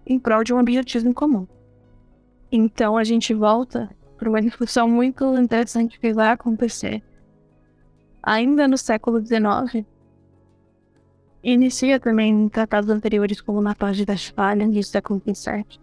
em 0.06 0.18
prol 0.18 0.44
de 0.44 0.54
um 0.54 0.60
objetivo 0.60 1.14
comum. 1.14 1.48
Então 2.52 2.98
a 2.98 3.04
gente 3.04 3.34
volta 3.34 3.90
para 4.18 4.30
uma 4.30 4.42
discussão 4.42 4.88
muito 4.88 5.26
interessante 5.38 6.00
que 6.00 6.14
vai 6.14 6.30
acontecer 6.30 7.04
ainda 8.22 8.68
no 8.68 8.78
século 8.78 9.20
XIX. 9.20 9.86
Inicia 11.44 12.00
também 12.00 12.32
em 12.32 12.50
tratados 12.50 12.90
anteriores, 12.90 13.42
como 13.42 13.62
na 13.62 13.74
Paz 13.74 13.98
de 13.98 14.06
Westfália, 14.08 14.68
no 14.68 14.84
século 14.84 15.22
XVII, 15.26 15.80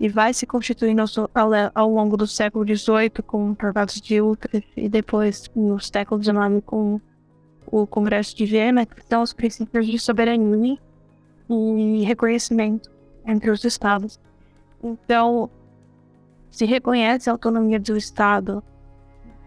e 0.00 0.08
vai 0.08 0.32
se 0.32 0.46
constituindo 0.46 1.02
ao, 1.02 1.50
ao 1.74 1.90
longo 1.90 2.16
do 2.16 2.26
século 2.26 2.64
XVIII 2.64 3.10
com 3.26 3.54
tratados 3.54 4.00
de 4.00 4.18
Utrecht 4.18 4.66
e 4.74 4.88
depois 4.88 5.44
no 5.54 5.78
século 5.78 6.22
XIX 6.22 6.64
com 6.64 6.98
o 7.66 7.86
Congresso 7.86 8.34
de 8.34 8.46
Viena, 8.46 8.86
que 8.86 9.02
são 9.06 9.22
os 9.22 9.34
princípios 9.34 9.86
de 9.86 9.98
soberania 9.98 10.78
e 11.50 12.02
reconhecimento 12.02 12.90
entre 13.26 13.50
os 13.50 13.62
estados. 13.62 14.18
Então, 14.82 15.50
se 16.50 16.64
reconhece 16.64 17.28
a 17.28 17.34
autonomia 17.34 17.78
do 17.78 17.94
Estado 17.94 18.64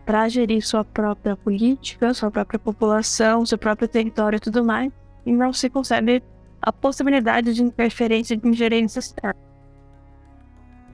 para 0.06 0.30
gerir 0.30 0.62
sua 0.62 0.86
própria 0.86 1.36
política, 1.36 2.14
sua 2.14 2.30
própria 2.30 2.60
população, 2.60 3.44
seu 3.44 3.58
próprio 3.58 3.88
território 3.88 4.38
e 4.38 4.40
tudo 4.40 4.64
mais, 4.64 4.92
e 5.26 5.32
não 5.32 5.52
se 5.52 5.68
concede 5.68 6.22
a 6.62 6.72
possibilidade 6.72 7.54
de 7.56 7.64
interferência 7.64 8.38
de 8.38 8.48
ingerência 8.48 9.00
externa. 9.00 9.43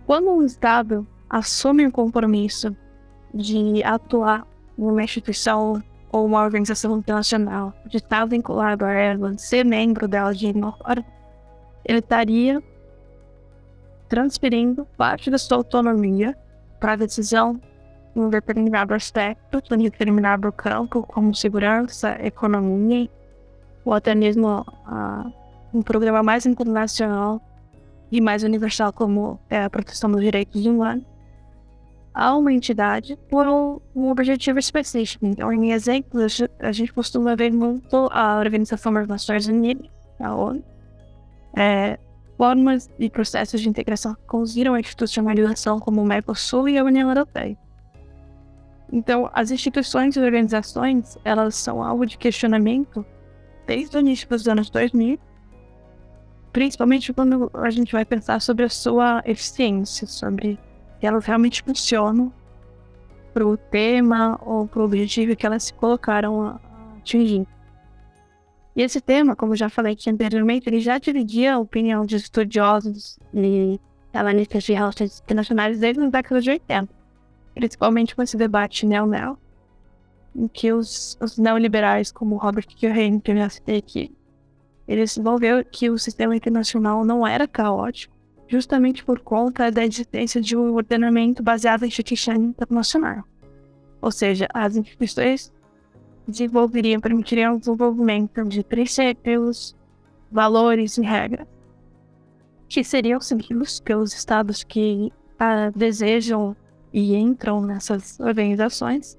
Quando 0.09 0.31
um 0.31 0.41
Estado 0.41 1.05
assume 1.29 1.85
o 1.85 1.91
compromisso 1.91 2.75
de 3.31 3.83
atuar 3.83 4.43
numa 4.75 5.03
instituição 5.03 5.83
ou 6.11 6.25
uma 6.25 6.43
organização 6.43 6.97
internacional, 6.97 7.75
de 7.85 7.97
estar 7.97 8.25
vinculado 8.25 8.85
a 8.85 8.91
ela, 8.91 9.35
de 9.35 9.39
ser 9.39 9.63
membro 9.63 10.07
dela 10.07 10.33
de 10.33 10.47
uma 10.47 10.71
forma, 10.71 11.05
ele 11.85 11.99
estaria 11.99 12.59
transferindo 14.07 14.87
parte 14.97 15.29
da 15.29 15.37
sua 15.37 15.57
autonomia 15.57 16.35
para 16.79 16.93
a 16.93 16.95
decisão 16.95 17.61
em 18.15 18.19
um 18.19 18.29
determinado 18.31 18.95
aspecto, 18.95 19.61
em 19.71 19.77
um 19.77 19.83
determinado 19.83 20.51
campo, 20.51 21.03
como 21.03 21.35
segurança, 21.35 22.17
economia, 22.25 23.07
ou 23.85 23.93
até 23.93 24.15
mesmo 24.15 24.61
uh, 24.61 25.31
um 25.71 25.83
programa 25.83 26.23
mais 26.23 26.47
internacional 26.47 27.39
e 28.11 28.19
mais 28.19 28.43
universal, 28.43 28.91
como 28.91 29.39
é 29.49 29.63
a 29.63 29.69
proteção 29.69 30.11
dos 30.11 30.21
direitos 30.21 30.65
humanos, 30.65 31.05
a 32.13 32.35
uma 32.35 32.51
entidade 32.51 33.17
por 33.29 33.47
um, 33.47 34.09
objetivo 34.09 34.59
específico. 34.59 35.25
Então, 35.25 35.51
em 35.53 35.71
exemplos, 35.71 36.41
a 36.59 36.71
gente 36.71 36.91
costuma 36.91 37.35
ver 37.35 37.51
muito 37.51 38.09
a 38.11 38.39
Organização 38.39 38.93
das 38.93 39.07
Nações 39.07 39.47
Unidas, 39.47 39.89
a 40.19 40.35
ONU, 40.35 40.63
é, 41.55 41.99
formas 42.37 42.89
e 42.97 43.09
processos 43.09 43.61
de 43.61 43.69
integração 43.69 44.15
que 44.15 44.21
conduziram 44.25 44.73
a 44.73 44.79
institucionalização 44.79 45.79
como 45.79 46.01
o 46.01 46.05
Mercosul 46.05 46.67
e 46.67 46.77
a 46.77 46.83
União 46.83 47.09
Europeia. 47.09 47.57
Então, 48.91 49.29
as 49.33 49.51
instituições 49.51 50.15
e 50.15 50.19
organizações, 50.19 51.17
elas 51.23 51.55
são 51.55 51.83
alvo 51.83 52.05
de 52.05 52.17
questionamento 52.17 53.05
desde 53.67 53.95
o 53.95 53.99
início 53.99 54.27
dos 54.27 54.47
anos 54.47 54.69
2000, 54.69 55.19
principalmente 56.51 57.13
quando 57.13 57.49
a 57.53 57.69
gente 57.69 57.91
vai 57.91 58.05
pensar 58.05 58.41
sobre 58.41 58.65
a 58.65 58.69
sua 58.69 59.21
eficiência, 59.25 60.07
sobre 60.07 60.59
se 60.99 61.05
elas 61.05 61.25
realmente 61.25 61.63
funcionam 61.63 62.31
para 63.33 63.47
o 63.47 63.55
tema 63.55 64.39
ou 64.43 64.67
para 64.67 64.81
o 64.81 64.85
objetivo 64.85 65.35
que 65.35 65.45
elas 65.45 65.63
se 65.63 65.73
colocaram 65.73 66.41
a 66.41 66.59
atingir. 66.97 67.47
E 68.75 68.81
esse 68.81 69.01
tema, 69.01 69.35
como 69.35 69.55
já 69.55 69.69
falei 69.69 69.93
aqui 69.93 70.09
anteriormente, 70.09 70.67
ele 70.69 70.79
já 70.79 70.97
dividia 70.97 71.55
a 71.55 71.59
opinião 71.59 72.05
de 72.05 72.15
estudiosos 72.15 73.19
e 73.33 73.79
analistas 74.13 74.63
de 74.63 74.73
relações 74.73 75.19
internacionais 75.19 75.79
desde 75.79 76.01
a 76.01 76.09
década 76.09 76.41
de 76.41 76.49
80, 76.49 76.89
principalmente 77.53 78.15
com 78.15 78.21
esse 78.21 78.37
debate 78.37 78.85
neo-neo, 78.85 79.37
em 80.35 80.47
que 80.47 80.71
os, 80.71 81.17
os 81.21 81.37
neoliberais, 81.37 82.11
como 82.11 82.37
Robert 82.37 82.67
Kiyosaki, 82.67 83.19
que 83.19 83.31
eu 83.31 83.37
já 83.37 83.49
citei 83.49 83.77
aqui, 83.77 84.15
eles 84.89 85.15
vão 85.15 85.37
ver 85.37 85.65
que 85.65 85.87
o 85.87 85.99
sistema 85.99 86.35
internacional 86.35 87.05
não 87.05 87.25
era 87.25 87.47
caótico, 87.47 88.15
justamente 88.47 89.05
por 89.05 89.19
conta 89.19 89.71
da 89.71 89.85
existência 89.85 90.41
de 90.41 90.57
um 90.57 90.73
ordenamento 90.73 91.43
baseado 91.43 91.83
em 91.83 91.87
instituição 91.87 92.33
internacional. 92.33 93.23
Ou 94.01 94.09
seja, 94.11 94.47
as 94.51 94.75
instituições 94.75 95.53
desenvolveriam, 96.27 96.99
permitiriam 96.99 97.55
o 97.55 97.59
desenvolvimento 97.59 98.43
de 98.45 98.63
princípios, 98.63 99.77
valores 100.31 100.97
e 100.97 101.01
regras 101.01 101.47
que 102.67 102.83
seriam 102.83 103.19
seguidos 103.21 103.79
pelos 103.79 104.11
estados 104.13 104.63
que 104.63 105.11
ah, 105.37 105.71
desejam 105.75 106.55
e 106.91 107.15
entram 107.15 107.61
nessas 107.61 108.19
organizações. 108.19 109.17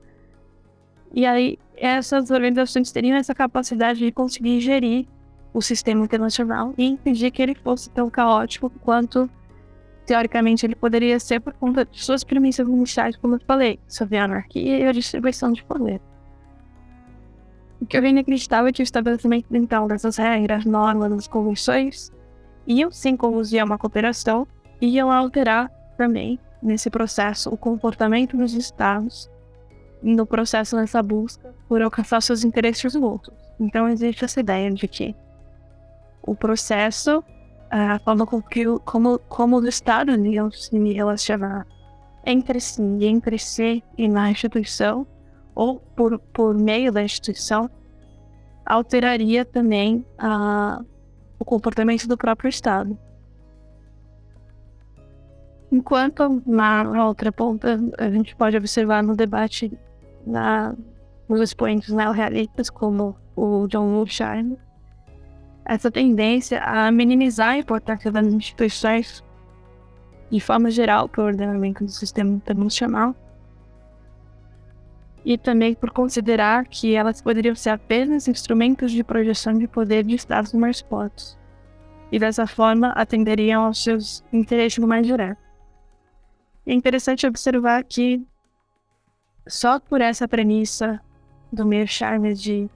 E 1.12 1.24
aí 1.26 1.58
essas 1.76 2.30
organizações 2.30 2.90
teriam 2.90 3.16
essa 3.16 3.34
capacidade 3.34 4.00
de 4.00 4.10
conseguir 4.10 4.60
gerir 4.60 5.06
o 5.52 5.60
sistema 5.60 6.04
internacional 6.04 6.72
e 6.78 6.84
impedir 6.84 7.30
que 7.30 7.42
ele 7.42 7.54
fosse 7.54 7.90
tão 7.90 8.08
caótico 8.08 8.70
quanto 8.80 9.28
teoricamente 10.06 10.66
ele 10.66 10.74
poderia 10.74 11.18
ser 11.20 11.40
por 11.40 11.52
conta 11.52 11.84
de 11.84 12.02
suas 12.02 12.24
premissas 12.24 12.66
iniciais, 12.66 13.16
como 13.16 13.36
eu 13.36 13.40
falei, 13.46 13.78
sobre 13.86 14.16
a 14.16 14.24
anarquia 14.24 14.78
e 14.78 14.86
a 14.86 14.92
distribuição 14.92 15.52
de 15.52 15.62
poder. 15.64 16.00
O 17.80 17.86
que 17.86 17.96
eu 17.96 18.02
ainda 18.02 18.20
acreditava 18.20 18.68
é 18.68 18.72
que 18.72 18.82
o 18.82 18.84
estabelecimento 18.84 19.46
então 19.52 19.86
dessas 19.86 20.16
regras, 20.16 20.64
normas, 20.64 21.26
convenções 21.26 22.12
iam 22.66 22.90
sim 22.90 23.16
conduzir 23.16 23.60
a 23.60 23.64
uma 23.64 23.78
cooperação 23.78 24.46
e 24.80 24.88
iam 24.88 25.10
alterar 25.10 25.70
também 25.96 26.38
nesse 26.62 26.90
processo 26.90 27.48
o 27.48 27.56
comportamento 27.56 28.36
dos 28.36 28.52
estados 28.52 29.30
no 30.02 30.26
processo 30.26 30.76
nessa 30.76 31.02
busca 31.02 31.54
por 31.68 31.80
alcançar 31.82 32.20
seus 32.20 32.44
interesses 32.44 32.94
mútuos. 32.94 33.36
Então 33.58 33.88
existe 33.88 34.24
essa 34.24 34.40
ideia 34.40 34.70
de 34.70 34.88
que 34.88 35.14
o 36.22 36.34
processo, 36.34 37.22
a 37.70 37.98
forma 38.00 38.26
com 38.26 38.42
que 38.42 38.64
como, 38.84 39.18
como 39.28 39.56
os 39.56 39.66
estados 39.66 40.16
iam 40.24 40.50
se 40.50 40.76
relacionar 40.92 41.66
entre 42.24 42.60
si, 42.60 42.82
entre 43.04 43.38
si 43.38 43.82
e 43.96 44.08
na 44.08 44.30
instituição, 44.30 45.06
ou 45.54 45.80
por, 45.96 46.18
por 46.18 46.54
meio 46.54 46.92
da 46.92 47.02
instituição, 47.02 47.70
alteraria 48.64 49.44
também 49.44 50.04
a, 50.18 50.80
o 51.38 51.44
comportamento 51.44 52.06
do 52.06 52.16
próprio 52.16 52.48
Estado. 52.48 52.96
Enquanto 55.72 56.42
na 56.46 57.06
outra 57.06 57.30
ponta 57.30 57.78
a 57.98 58.10
gente 58.10 58.34
pode 58.34 58.56
observar 58.56 59.02
no 59.02 59.14
debate 59.14 59.72
na, 60.26 60.74
nos 61.28 61.40
expoentes 61.40 61.90
neorrealistas 61.94 62.68
como 62.68 63.16
o 63.36 63.68
John 63.68 63.92
Wolfsheim, 63.92 64.56
essa 65.64 65.90
tendência 65.90 66.60
a 66.62 66.90
minimizar 66.90 67.50
a 67.50 67.58
importância 67.58 68.10
das 68.10 68.26
instituições 68.26 69.24
de 70.30 70.40
forma 70.40 70.70
geral 70.70 71.08
para 71.08 71.22
o 71.22 71.26
ordenamento 71.26 71.84
do 71.84 71.90
sistema 71.90 72.30
internacional 72.30 73.14
e 75.24 75.36
também 75.36 75.74
por 75.74 75.90
considerar 75.90 76.66
que 76.66 76.94
elas 76.94 77.20
poderiam 77.20 77.54
ser 77.54 77.70
apenas 77.70 78.26
instrumentos 78.26 78.90
de 78.90 79.04
projeção 79.04 79.58
de 79.58 79.68
poder 79.68 80.04
de 80.04 80.14
estados 80.14 80.52
mais 80.54 80.80
fortes, 80.80 81.38
e 82.10 82.18
dessa 82.18 82.46
forma 82.46 82.88
atenderiam 82.88 83.64
aos 83.64 83.82
seus 83.82 84.24
interesses 84.32 84.82
mais 84.82 85.06
diretos. 85.06 85.42
É 86.66 86.72
interessante 86.72 87.26
observar 87.26 87.84
que 87.84 88.24
só 89.46 89.78
por 89.78 90.00
essa 90.00 90.26
premissa 90.26 91.00
do 91.52 91.66
meio 91.66 91.86
charme 91.86 92.32
de 92.34 92.70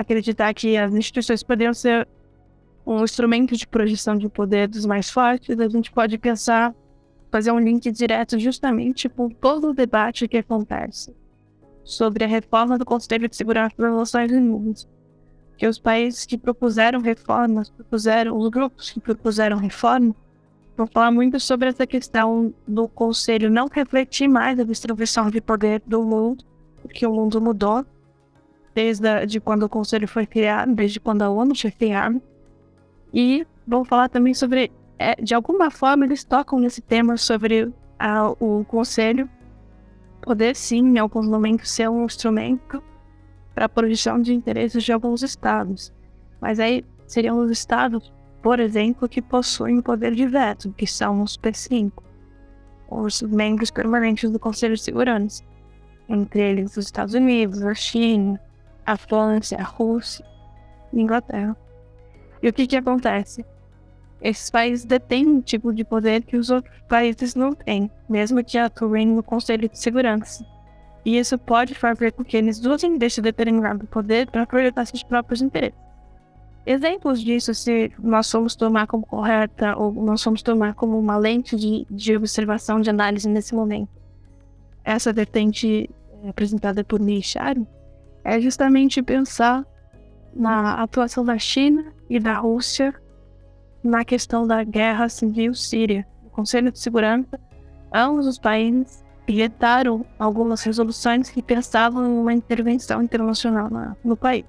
acreditar 0.00 0.52
que 0.54 0.76
as 0.76 0.92
instituições 0.94 1.42
poderiam 1.42 1.74
ser 1.74 2.08
um 2.86 3.04
instrumento 3.04 3.56
de 3.56 3.66
projeção 3.66 4.16
de 4.16 4.28
poder 4.28 4.68
dos 4.68 4.86
mais 4.86 5.10
fortes, 5.10 5.58
a 5.58 5.68
gente 5.68 5.92
pode 5.92 6.18
pensar, 6.18 6.74
fazer 7.30 7.52
um 7.52 7.58
link 7.58 7.90
direto 7.90 8.38
justamente 8.38 9.08
com 9.08 9.28
todo 9.28 9.70
o 9.70 9.74
debate 9.74 10.26
que 10.26 10.38
acontece 10.38 11.14
sobre 11.84 12.24
a 12.24 12.26
reforma 12.26 12.78
do 12.78 12.84
Conselho 12.84 13.28
de 13.28 13.36
Segurança 13.36 13.74
das 13.78 13.92
Nações 13.92 14.32
Unidas. 14.32 14.88
Que 15.56 15.66
os 15.66 15.78
países 15.78 16.24
que 16.24 16.38
propuseram 16.38 17.00
reformas, 17.00 17.68
propuseram, 17.70 18.36
os 18.36 18.48
grupos 18.48 18.90
que 18.90 19.00
propuseram 19.00 19.58
reforma, 19.58 20.14
vão 20.76 20.86
falar 20.86 21.10
muito 21.10 21.38
sobre 21.38 21.68
essa 21.68 21.86
questão 21.86 22.54
do 22.66 22.88
Conselho 22.88 23.50
não 23.50 23.68
refletir 23.70 24.26
mais 24.26 24.58
a 24.58 24.64
distribuição 24.64 25.30
de 25.30 25.40
poder 25.40 25.82
do 25.86 26.02
mundo, 26.02 26.44
porque 26.80 27.06
o 27.06 27.12
mundo 27.12 27.40
mudou 27.40 27.84
desde 28.80 29.06
a, 29.06 29.24
de 29.26 29.38
quando 29.38 29.64
o 29.64 29.68
Conselho 29.68 30.08
foi 30.08 30.26
criado, 30.26 30.74
desde 30.74 30.98
quando 30.98 31.20
a 31.20 31.28
ONU 31.28 31.54
foi 31.54 31.70
criada. 31.70 32.20
E 33.12 33.46
vão 33.66 33.84
falar 33.84 34.08
também 34.08 34.32
sobre, 34.32 34.72
é, 34.98 35.14
de 35.16 35.34
alguma 35.34 35.70
forma, 35.70 36.06
eles 36.06 36.24
tocam 36.24 36.58
nesse 36.58 36.80
tema 36.80 37.18
sobre 37.18 37.70
a, 37.98 38.30
o 38.40 38.64
Conselho 38.64 39.28
poder, 40.22 40.56
sim, 40.56 40.80
em 40.80 40.98
alguns 40.98 41.28
momentos, 41.28 41.70
ser 41.70 41.90
um 41.90 42.04
instrumento 42.04 42.82
para 43.54 43.66
a 43.66 43.68
projeção 43.68 44.20
de 44.20 44.32
interesses 44.32 44.82
de 44.82 44.92
alguns 44.92 45.22
estados. 45.22 45.92
Mas 46.40 46.58
aí 46.58 46.84
seriam 47.06 47.38
os 47.38 47.50
estados, 47.50 48.10
por 48.42 48.60
exemplo, 48.60 49.08
que 49.08 49.20
possuem 49.20 49.82
poder 49.82 50.14
de 50.14 50.26
veto, 50.26 50.72
que 50.72 50.86
são 50.86 51.22
os 51.22 51.36
P5, 51.36 51.92
os 52.90 53.20
membros 53.22 53.70
permanentes 53.70 54.30
do 54.30 54.38
Conselho 54.38 54.74
de 54.74 54.82
Segurança, 54.82 55.42
entre 56.08 56.40
eles 56.40 56.76
os 56.76 56.86
Estados 56.86 57.14
Unidos, 57.14 57.62
a 57.62 57.74
China, 57.74 58.40
a 58.90 58.96
França, 58.96 59.56
a 59.56 59.62
Rússia 59.62 60.24
a 60.92 61.00
Inglaterra. 61.00 61.56
E 62.42 62.48
o 62.48 62.52
que, 62.52 62.66
que 62.66 62.76
acontece? 62.76 63.44
Esses 64.20 64.50
países 64.50 64.84
detêm 64.84 65.26
um 65.26 65.40
tipo 65.40 65.72
de 65.72 65.84
poder 65.84 66.22
que 66.22 66.36
os 66.36 66.50
outros 66.50 66.74
países 66.88 67.36
não 67.36 67.52
têm, 67.52 67.88
mesmo 68.08 68.42
que 68.42 68.58
atuem 68.58 69.06
no 69.06 69.22
Conselho 69.22 69.68
de 69.68 69.78
Segurança. 69.78 70.44
E 71.04 71.16
isso 71.16 71.38
pode 71.38 71.74
fazer 71.74 72.12
com 72.12 72.24
que 72.24 72.36
eles 72.36 72.64
usem 72.64 72.98
desse 72.98 73.22
determinado 73.22 73.86
poder 73.86 74.28
para 74.28 74.44
projetar 74.44 74.84
seus 74.84 75.04
próprios 75.04 75.40
interesses. 75.40 75.78
Exemplos 76.66 77.22
disso, 77.22 77.54
se 77.54 77.92
nós 77.98 78.30
formos 78.30 78.56
tomar 78.56 78.86
como 78.86 79.06
correta 79.06 79.76
ou 79.76 79.92
nós 79.92 80.22
formos 80.22 80.42
tomar 80.42 80.74
como 80.74 80.98
uma 80.98 81.16
lente 81.16 81.56
de, 81.56 81.86
de 81.88 82.16
observação, 82.16 82.80
de 82.80 82.90
análise 82.90 83.28
nesse 83.28 83.54
momento, 83.54 83.88
essa 84.84 85.12
vertente 85.12 85.88
é, 86.24 86.28
apresentada 86.28 86.84
por 86.84 87.00
Nishari, 87.00 87.66
é 88.24 88.40
justamente 88.40 89.02
pensar 89.02 89.64
na 90.34 90.82
atuação 90.82 91.24
da 91.24 91.38
China 91.38 91.92
e 92.08 92.18
da 92.18 92.34
Rússia 92.34 92.94
na 93.82 94.04
questão 94.04 94.46
da 94.46 94.62
guerra 94.62 95.08
civil 95.08 95.54
síria. 95.54 96.06
O 96.24 96.30
Conselho 96.30 96.70
de 96.70 96.78
Segurança, 96.78 97.40
ambos 97.92 98.26
os 98.26 98.38
países 98.38 99.04
vetaram 99.26 100.04
algumas 100.18 100.62
resoluções 100.62 101.30
que 101.30 101.42
pensavam 101.42 102.04
em 102.04 102.18
uma 102.18 102.32
intervenção 102.32 103.02
internacional 103.02 103.70
na, 103.70 103.96
no 104.04 104.16
país. 104.16 104.44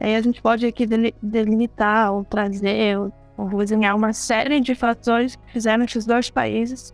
Aí 0.00 0.14
a 0.14 0.20
gente 0.20 0.42
pode 0.42 0.66
aqui 0.66 0.86
delimitar 1.22 2.12
ou 2.12 2.24
trazer 2.24 2.98
ou, 2.98 3.12
desenhar 3.56 3.96
uma 3.96 4.12
série 4.12 4.60
de 4.60 4.74
fatores 4.74 5.34
que 5.34 5.52
fizeram 5.52 5.84
esses 5.84 6.04
dois 6.04 6.30
países 6.30 6.92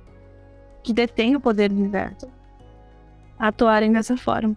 que 0.83 0.93
detêm 0.93 1.37
o 1.37 1.41
poder 1.41 1.71
do 1.71 1.81
inverno 1.81 2.31
atuarem 3.39 3.91
dessa 3.91 4.17
forma. 4.17 4.55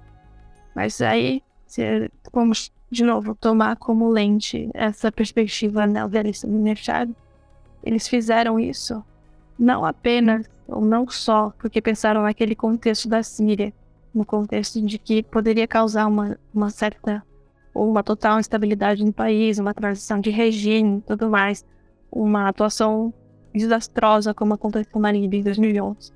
Mas 0.76 1.02
aí, 1.02 1.42
se 1.66 2.10
vamos 2.32 2.72
de 2.90 3.04
novo 3.04 3.36
tomar 3.36 3.76
como 3.78 4.10
lente 4.10 4.70
essa 4.74 5.12
perspectiva 5.12 5.88
neoliberalista 5.88 6.48
do 6.48 6.54
mercado, 6.54 7.16
eles 7.84 8.08
fizeram 8.08 8.60
isso 8.60 9.04
não 9.58 9.86
apenas 9.86 10.50
ou 10.68 10.82
não 10.82 11.08
só 11.08 11.52
porque 11.60 11.82
pensaram 11.82 12.24
naquele 12.24 12.56
contexto 12.56 13.08
da 13.08 13.22
Síria, 13.22 13.74
no 14.14 14.26
contexto 14.26 14.82
de 14.82 14.98
que 14.98 15.24
poderia 15.24 15.68
causar 15.68 16.08
uma, 16.08 16.38
uma 16.54 16.70
certa 16.70 17.24
ou 17.74 17.90
uma 17.90 18.04
total 18.04 18.40
instabilidade 18.40 19.04
no 19.04 19.12
país, 19.12 19.58
uma 19.58 19.74
transição 19.74 20.20
de 20.20 20.30
regime 20.30 21.02
tudo 21.02 21.30
mais, 21.30 21.66
uma 22.12 22.48
atuação 22.48 23.12
desastrosa 23.54 24.34
como 24.34 24.54
aconteceu 24.54 25.00
na 25.00 25.12
Líbia 25.12 25.40
em 25.40 25.44
2011. 25.44 26.12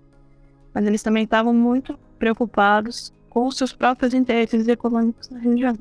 Mas 0.74 0.86
eles 0.86 1.02
também 1.02 1.24
estavam 1.24 1.54
muito 1.54 1.98
preocupados 2.20 3.12
com 3.38 3.52
seus 3.52 3.72
próprios 3.72 4.16
interesses 4.16 4.68
econômicos 4.68 5.30
na 5.30 5.38
região. 5.38 5.78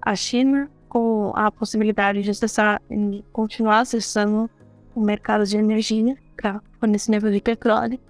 A 0.00 0.16
China, 0.16 0.70
com 0.88 1.30
a 1.34 1.50
possibilidade 1.50 2.22
de 2.22 2.30
acessar 2.30 2.80
e 2.90 3.22
continuar 3.30 3.80
acessando 3.80 4.48
o 4.94 5.00
mercado 5.02 5.44
de 5.44 5.58
energia 5.58 6.16
para 6.34 6.62
fornecimento 6.80 7.30
de 7.30 7.38
petróleo, 7.38 8.00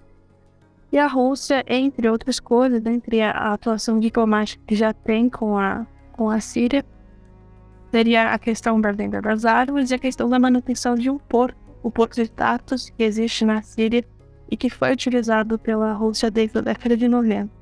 e 0.89 0.97
a 0.97 1.05
Rússia, 1.05 1.65
entre 1.67 2.07
outras 2.09 2.39
coisas, 2.39 2.85
entre 2.85 3.19
a 3.21 3.51
atuação 3.51 3.99
diplomática 3.99 4.63
que 4.65 4.73
já 4.73 4.93
tem 4.93 5.29
com 5.29 5.57
a, 5.57 5.85
com 6.13 6.29
a 6.29 6.39
Síria, 6.39 6.85
seria 7.91 8.31
a 8.31 8.39
questão 8.39 8.79
da 8.79 8.93
venda 8.93 9.21
das 9.21 9.43
armas 9.43 9.91
e 9.91 9.95
a 9.95 9.99
questão 9.99 10.29
da 10.29 10.39
manutenção 10.39 10.95
de 10.95 11.09
um 11.09 11.17
porto, 11.17 11.57
o 11.83 11.91
porto 11.91 12.15
de 12.15 12.31
Tartus, 12.31 12.89
que 12.89 13.03
existe 13.03 13.43
na 13.43 13.61
Síria 13.61 14.05
e 14.49 14.55
que 14.55 14.69
foi 14.69 14.93
utilizado 14.93 15.59
pela 15.59 15.91
Rússia 15.91 16.31
desde 16.31 16.57
a 16.59 16.61
década 16.61 16.95
de 16.95 17.09
90. 17.09 17.56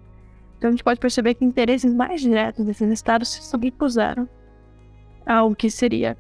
Então 0.58 0.70
a 0.70 0.72
gente 0.72 0.84
pode 0.84 1.00
perceber 1.00 1.34
que 1.36 1.46
interesses 1.46 1.94
mais 1.94 2.22
diretos 2.22 2.66
desses 2.66 2.92
estados 2.92 3.30
se 3.30 3.44
sobrepuseram 3.44 4.28
ao 5.26 5.56
que 5.56 5.70
seria 5.70 6.18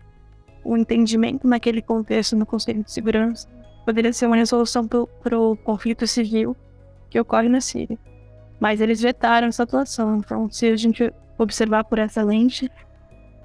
o 0.63 0.75
entendimento 0.75 1.47
naquele 1.47 1.81
contexto 1.81 2.35
no 2.35 2.45
Conselho 2.45 2.83
de 2.83 2.91
Segurança 2.91 3.47
poderia 3.85 4.11
ser 4.11 4.25
uma 4.25 4.35
resolução 4.35 4.87
para 4.87 5.39
o 5.39 5.55
conflito 5.55 6.07
civil 6.07 6.57
que 7.09 7.19
ocorre 7.19 7.47
na 7.47 7.61
Síria. 7.61 7.97
Mas 8.59 8.81
eles 8.81 8.99
vetaram 8.99 9.47
essa 9.47 9.63
atuação. 9.63 10.17
Então, 10.17 10.49
se 10.49 10.65
a 10.67 10.75
gente 10.75 11.13
observar 11.37 11.83
por 11.83 11.99
essa 11.99 12.23
lente 12.23 12.69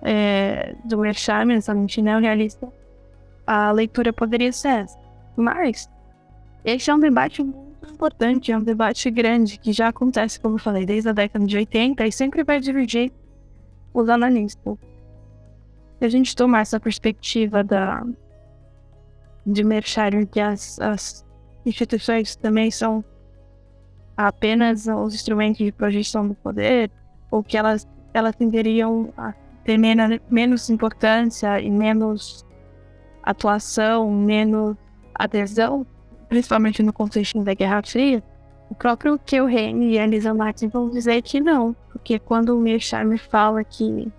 é, 0.03 0.75
do 0.85 0.99
Mershaim, 0.99 1.53
essa 1.53 1.75
lente 1.75 2.01
neorrealista, 2.01 2.73
a 3.47 3.71
leitura 3.71 4.13
poderia 4.13 4.51
ser 4.51 4.69
essa. 4.69 4.99
Mas 5.37 5.91
esse 6.65 6.91
é 6.91 6.95
um 6.95 7.01
debate 7.01 7.43
muito 7.43 7.70
importante, 7.91 8.53
é 8.53 8.57
um 8.57 8.63
debate 8.63 9.11
grande 9.11 9.59
que 9.59 9.73
já 9.73 9.89
acontece, 9.89 10.41
como 10.41 10.55
eu 10.55 10.59
falei, 10.59 10.87
desde 10.87 11.09
a 11.09 11.13
década 11.13 11.45
de 11.45 11.57
80 11.57 12.07
e 12.07 12.13
sempre 12.13 12.45
vai 12.45 12.61
dividir 12.61 13.13
os 13.93 14.09
analistas. 14.09 14.79
Se 15.99 16.05
a 16.05 16.09
gente 16.09 16.35
tomar 16.35 16.61
essa 16.61 16.81
perspectiva 16.81 17.63
da, 17.63 18.05
de 19.47 19.63
Merchário, 19.63 20.27
que 20.27 20.41
as, 20.41 20.79
as 20.81 21.27
instituições 21.67 22.37
também 22.37 22.71
são 22.71 23.05
apenas 24.17 24.87
os 24.87 25.15
instrumentos 25.15 25.59
de 25.59 25.73
projeção 25.73 26.27
do 26.29 26.35
poder, 26.35 26.91
ou 27.31 27.43
que 27.43 27.57
elas, 27.57 27.89
elas 28.13 28.35
tenderiam 28.37 29.13
a 29.17 29.33
ter 29.65 29.79
menos 29.79 30.71
importância 30.71 31.61
e 31.61 31.71
menos 31.71 32.45
atuação, 33.23 34.11
menos 34.11 34.77
adesão, 35.15 35.87
principalmente 36.31 36.81
no 36.83 36.93
contexto 36.93 37.43
da 37.43 37.53
Guerra 37.53 37.83
Fria, 37.83 38.23
o 38.71 38.75
próprio 38.75 39.19
Kilhane 39.19 39.91
e 39.91 39.99
a 39.99 40.07
Lisa 40.07 40.33
Martin 40.33 40.69
vão 40.69 40.89
dizer 40.89 41.21
que 41.23 41.41
não, 41.41 41.75
porque 41.93 42.21
quando 42.21 42.57
o 42.57 42.61
Mirchar 42.61 43.05
me 43.05 43.19
fala 43.19 43.65
que 43.65 44.11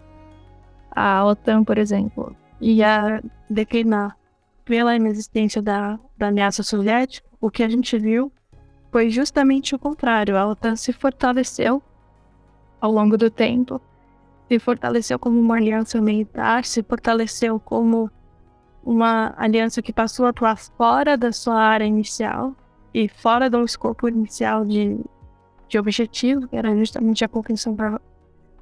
a 0.91 1.25
OTAN, 1.25 1.63
por 1.63 1.77
exemplo, 1.77 2.35
ia 2.59 3.23
declinar 3.49 4.17
pela 4.65 4.93
inexistência 4.93 5.61
da, 5.61 5.97
da 6.17 6.27
ameaça 6.27 6.61
soviética, 6.63 7.25
o 7.39 7.49
que 7.49 7.63
a 7.63 7.69
gente 7.69 7.97
viu 7.97 8.29
foi 8.91 9.09
justamente 9.09 9.73
o 9.73 9.79
contrário. 9.79 10.37
A 10.37 10.45
OTAN 10.45 10.75
se 10.75 10.91
fortaleceu 10.91 11.81
ao 12.81 12.91
longo 12.91 13.17
do 13.17 13.31
tempo, 13.31 13.79
se 14.49 14.59
fortaleceu 14.59 15.17
como 15.17 15.39
uma 15.39 15.55
aliança 15.55 16.01
militar, 16.01 16.65
se 16.65 16.83
fortaleceu 16.83 17.57
como 17.57 18.11
uma 18.83 19.33
aliança 19.37 19.81
que 19.81 19.93
passou 19.93 20.25
a 20.25 20.29
atuar 20.29 20.57
fora 20.57 21.17
da 21.17 21.31
sua 21.31 21.55
área 21.55 21.85
inicial 21.85 22.55
e 22.93 23.07
fora 23.07 23.49
do 23.49 23.63
escopo 23.63 24.07
inicial 24.07 24.65
de, 24.65 24.99
de 25.67 25.79
objetivo, 25.79 26.47
que 26.47 26.55
era 26.55 26.75
justamente 26.75 27.23
a 27.23 27.29
convenção 27.29 27.75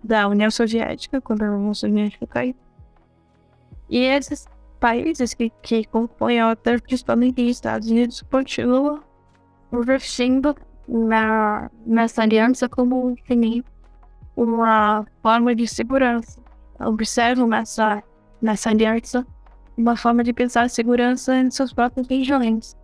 da 0.04 0.28
União 0.28 0.52
Soviética, 0.52 1.22
quando 1.22 1.44
a 1.44 1.52
União 1.52 1.74
Soviética 1.74 2.28
caiu. 2.28 2.56
E 3.90 4.00
esses 4.00 4.48
países 4.80 5.34
que, 5.34 5.50
que 5.62 5.86
compõem 5.86 6.40
a 6.40 6.52
OTAN, 6.52 6.80
principalmente 6.80 7.42
os 7.42 7.50
Estados 7.50 7.90
Unidos, 7.90 8.22
continuam 8.30 9.02
investindo 9.74 10.56
na, 10.88 11.70
nessa 11.86 12.24
aliança 12.24 12.68
como 12.70 13.12
enfim, 13.12 13.64
uma 14.36 15.06
forma 15.22 15.56
de 15.56 15.68
segurança. 15.68 16.40
Observam 16.80 17.48
nessa, 17.48 18.04
nessa 18.42 18.70
aliança 18.70 19.26
uma 19.82 19.96
forma 19.96 20.24
de 20.24 20.34
pensar 20.34 20.64
a 20.64 20.70
segurança 20.70 21.36
em 21.36 21.50
seus 21.50 21.74
próprios 21.74 22.08
regiões. 22.08 22.76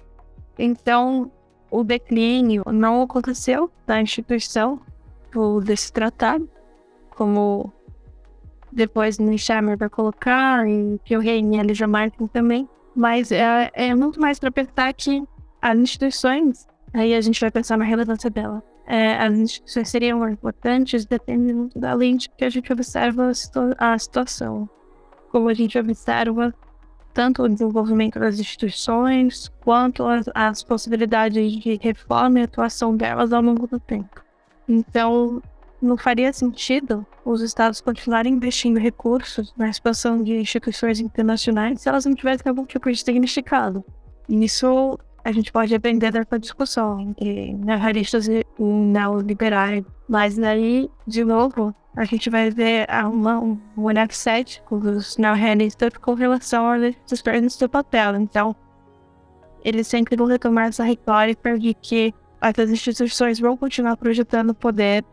Então, 0.57 1.31
o 1.69 1.83
declínio 1.83 2.63
não 2.71 3.01
aconteceu 3.01 3.69
da 3.85 4.01
instituição 4.01 4.79
desse 5.63 5.91
tratado, 5.91 6.49
como 7.09 7.73
depois 8.71 9.19
no 9.19 9.37
Shammer 9.37 9.77
vai 9.77 9.89
colocar, 9.89 10.67
e 10.67 10.99
que 11.03 11.17
o 11.17 11.19
Rei 11.19 11.41
e 11.41 11.83
a 11.83 11.87
Martin 11.87 12.27
também. 12.27 12.67
Mas 12.95 13.31
é, 13.31 13.69
é 13.73 13.93
muito 13.93 14.19
mais 14.19 14.39
para 14.39 14.51
pensar 14.51 14.93
que 14.93 15.21
as 15.61 15.77
instituições, 15.77 16.65
aí 16.93 17.13
a 17.13 17.19
gente 17.19 17.41
vai 17.41 17.51
pensar 17.51 17.77
na 17.77 17.83
relevância 17.83 18.29
dela. 18.29 18.63
É, 18.87 19.17
as 19.17 19.33
instituições 19.33 19.89
seriam 19.89 20.29
importantes 20.29 21.05
dependendo 21.05 21.69
da 21.75 21.93
lente 21.93 22.29
que 22.37 22.45
a 22.45 22.49
gente 22.49 22.71
observa 22.71 23.29
a, 23.29 23.33
situa 23.33 23.75
a 23.77 23.97
situação. 23.97 24.69
Como 25.31 25.49
a 25.49 25.53
gente 25.53 25.77
observa 25.77 26.53
tanto 27.15 27.43
o 27.43 27.49
desenvolvimento 27.49 28.19
das 28.19 28.37
instituições, 28.37 29.49
quanto 29.61 30.05
as, 30.05 30.25
as 30.35 30.61
possibilidades 30.61 31.53
de 31.53 31.79
reforma 31.81 32.41
e 32.41 32.43
atuação 32.43 32.95
delas 32.95 33.31
ao 33.31 33.41
longo 33.41 33.65
do 33.65 33.79
tempo. 33.79 34.21
Então, 34.67 35.41
não 35.81 35.95
faria 35.95 36.33
sentido 36.33 37.05
os 37.23 37.41
estados 37.41 37.79
continuarem 37.79 38.33
investindo 38.33 38.77
recursos 38.77 39.53
na 39.55 39.69
expansão 39.69 40.21
de 40.21 40.33
instituições 40.33 40.99
internacionais 40.99 41.81
se 41.81 41.87
elas 41.87 42.05
não 42.05 42.13
tivessem 42.13 42.49
algum 42.49 42.65
tipo 42.65 42.91
de 42.91 42.97
significado. 42.97 43.81
Isso 44.27 44.99
a 45.25 45.31
gente 45.31 45.51
pode 45.51 45.73
aprender 45.73 46.11
dessa 46.11 46.37
discussão 46.37 46.99
entre 46.99 47.51
neorrealistas 47.55 48.27
e 48.27 48.45
neoliberais. 48.59 49.83
Mas 50.07 50.37
aí, 50.37 50.87
de 51.07 51.25
novo, 51.25 51.73
a 51.95 52.05
gente 52.05 52.29
vai 52.29 52.51
ver 52.51 52.85
uma, 53.11 53.39
um 53.39 53.59
olhar 53.75 54.11
cético 54.11 54.77
dos 54.77 55.17
neorrealistas 55.17 55.89
com 55.99 56.13
relação 56.13 56.67
às 57.11 57.21
perdas 57.23 57.57
do 57.57 57.67
papel. 57.67 58.17
Então, 58.17 58.55
eles 59.63 59.87
sempre 59.87 60.15
vão 60.15 60.27
retomar 60.27 60.67
essa 60.67 60.83
retórica 60.83 61.57
de 61.57 61.73
que 61.73 62.13
as 62.39 62.69
instituições 62.69 63.39
vão 63.39 63.57
continuar 63.57 63.97
projetando 63.97 64.53
poder 64.53 65.03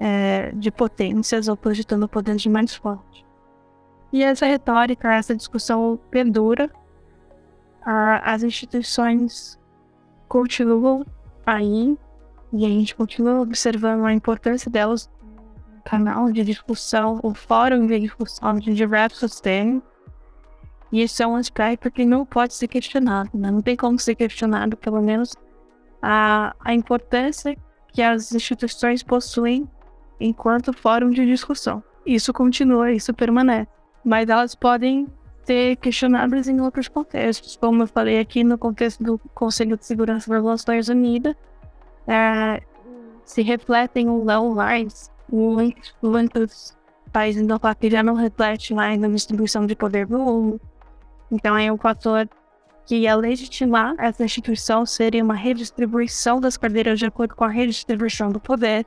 é, 0.00 0.52
de 0.52 0.70
potências 0.70 1.48
ou 1.48 1.56
projetando 1.56 2.08
poder 2.08 2.36
de 2.36 2.48
mais 2.48 2.74
forte. 2.74 3.26
E 4.10 4.22
essa 4.22 4.46
retórica, 4.46 5.12
essa 5.12 5.36
discussão 5.36 6.00
perdura. 6.10 6.70
As 7.84 8.42
instituições 8.42 9.58
continuam 10.28 11.04
aí 11.44 11.96
e 12.52 12.64
a 12.64 12.68
gente 12.68 12.94
continua 12.94 13.40
observando 13.40 14.04
a 14.04 14.12
importância 14.12 14.70
delas 14.70 15.10
no 15.74 15.82
canal 15.82 16.32
de 16.32 16.42
discussão, 16.44 17.20
o 17.22 17.34
fórum 17.34 17.86
de 17.86 18.00
discussão 18.00 18.54
de 18.54 18.72
diversos 18.72 19.40
temas. 19.40 19.82
E 20.90 21.02
isso 21.02 21.22
é 21.22 21.26
um 21.26 21.36
aspecto 21.36 21.90
que 21.90 22.04
não 22.04 22.24
pode 22.24 22.54
ser 22.54 22.68
questionado, 22.68 23.30
né? 23.34 23.50
não 23.50 23.60
tem 23.60 23.76
como 23.76 23.98
ser 23.98 24.14
questionado, 24.14 24.76
pelo 24.76 25.02
menos, 25.02 25.34
a, 26.00 26.54
a 26.60 26.72
importância 26.72 27.56
que 27.88 28.00
as 28.00 28.32
instituições 28.32 29.02
possuem 29.02 29.68
enquanto 30.20 30.72
fórum 30.72 31.10
de 31.10 31.26
discussão. 31.26 31.82
Isso 32.06 32.32
continua, 32.32 32.92
isso 32.92 33.12
permanece. 33.12 33.68
Mas 34.04 34.28
elas 34.28 34.54
podem 34.54 35.08
ser 35.44 35.76
questionadas 35.76 36.48
em 36.48 36.60
outros 36.60 36.88
contextos, 36.88 37.56
como 37.56 37.82
eu 37.82 37.86
falei 37.86 38.18
aqui 38.18 38.42
no 38.42 38.58
contexto 38.58 39.02
do 39.02 39.18
Conselho 39.34 39.76
de 39.76 39.84
Segurança 39.84 40.30
das 40.30 40.42
Nações 40.42 40.88
Unidas, 40.88 41.34
é, 42.06 42.62
se 43.24 43.42
refletem 43.42 44.08
ou 44.08 44.24
não 44.24 44.54
mais 44.54 45.10
muitos, 45.30 45.94
muitos 46.02 46.76
países 47.12 47.46
da 47.46 47.58
que 47.74 47.90
já 47.90 48.02
não 48.02 48.14
refletem 48.14 48.76
mais 48.76 48.98
na 48.98 49.08
distribuição 49.08 49.66
de 49.66 49.74
poder 49.74 50.06
do 50.06 50.18
mundo. 50.18 50.60
Então 51.30 51.56
é 51.56 51.72
um 51.72 51.78
fator 51.78 52.28
que 52.86 52.96
ia 52.96 53.16
legitimar 53.16 53.94
essa 53.98 54.24
instituição 54.24 54.84
seria 54.84 55.24
uma 55.24 55.34
redistribuição 55.34 56.38
das 56.38 56.56
cadeiras 56.56 56.98
de 56.98 57.06
acordo 57.06 57.34
com 57.34 57.44
a 57.44 57.48
redistribuição 57.48 58.30
do 58.30 58.38
poder, 58.38 58.84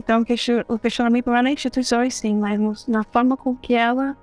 então, 0.00 0.24
o 0.68 0.78
questionamento 0.78 1.26
não 1.26 1.36
é 1.36 1.42
na 1.42 1.50
instituição 1.50 2.02
em 2.02 2.08
si, 2.08 2.32
mas 2.32 2.86
na 2.86 3.04
forma 3.04 3.36
com 3.36 3.54
que 3.54 3.74
ela 3.74 4.16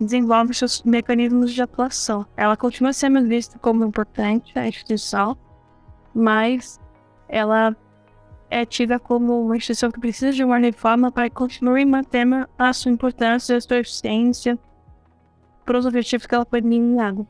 desenvolve 0.00 0.54
seus 0.54 0.82
mecanismos 0.82 1.52
de 1.52 1.62
atuação. 1.62 2.26
Ela 2.36 2.56
continua 2.56 2.92
sendo 2.92 3.26
vista 3.26 3.58
como 3.58 3.84
importante, 3.84 4.58
a 4.58 4.68
instituição, 4.68 5.36
mas 6.14 6.80
ela 7.28 7.74
é 8.48 8.64
tida 8.64 8.98
como 8.98 9.44
uma 9.44 9.56
instituição 9.56 9.90
que 9.90 10.00
precisa 10.00 10.32
de 10.32 10.44
uma 10.44 10.58
reforma 10.58 11.10
para 11.10 11.28
continuar 11.30 11.84
mantendo 11.84 12.46
a 12.58 12.72
sua 12.72 12.92
importância, 12.92 13.56
a 13.56 13.60
sua 13.60 13.78
eficiência 13.78 14.58
para 15.64 15.78
os 15.78 15.86
objetivos 15.86 16.26
que 16.26 16.34
ela 16.34 16.46
foi 16.48 16.60
delineada. 16.60 17.26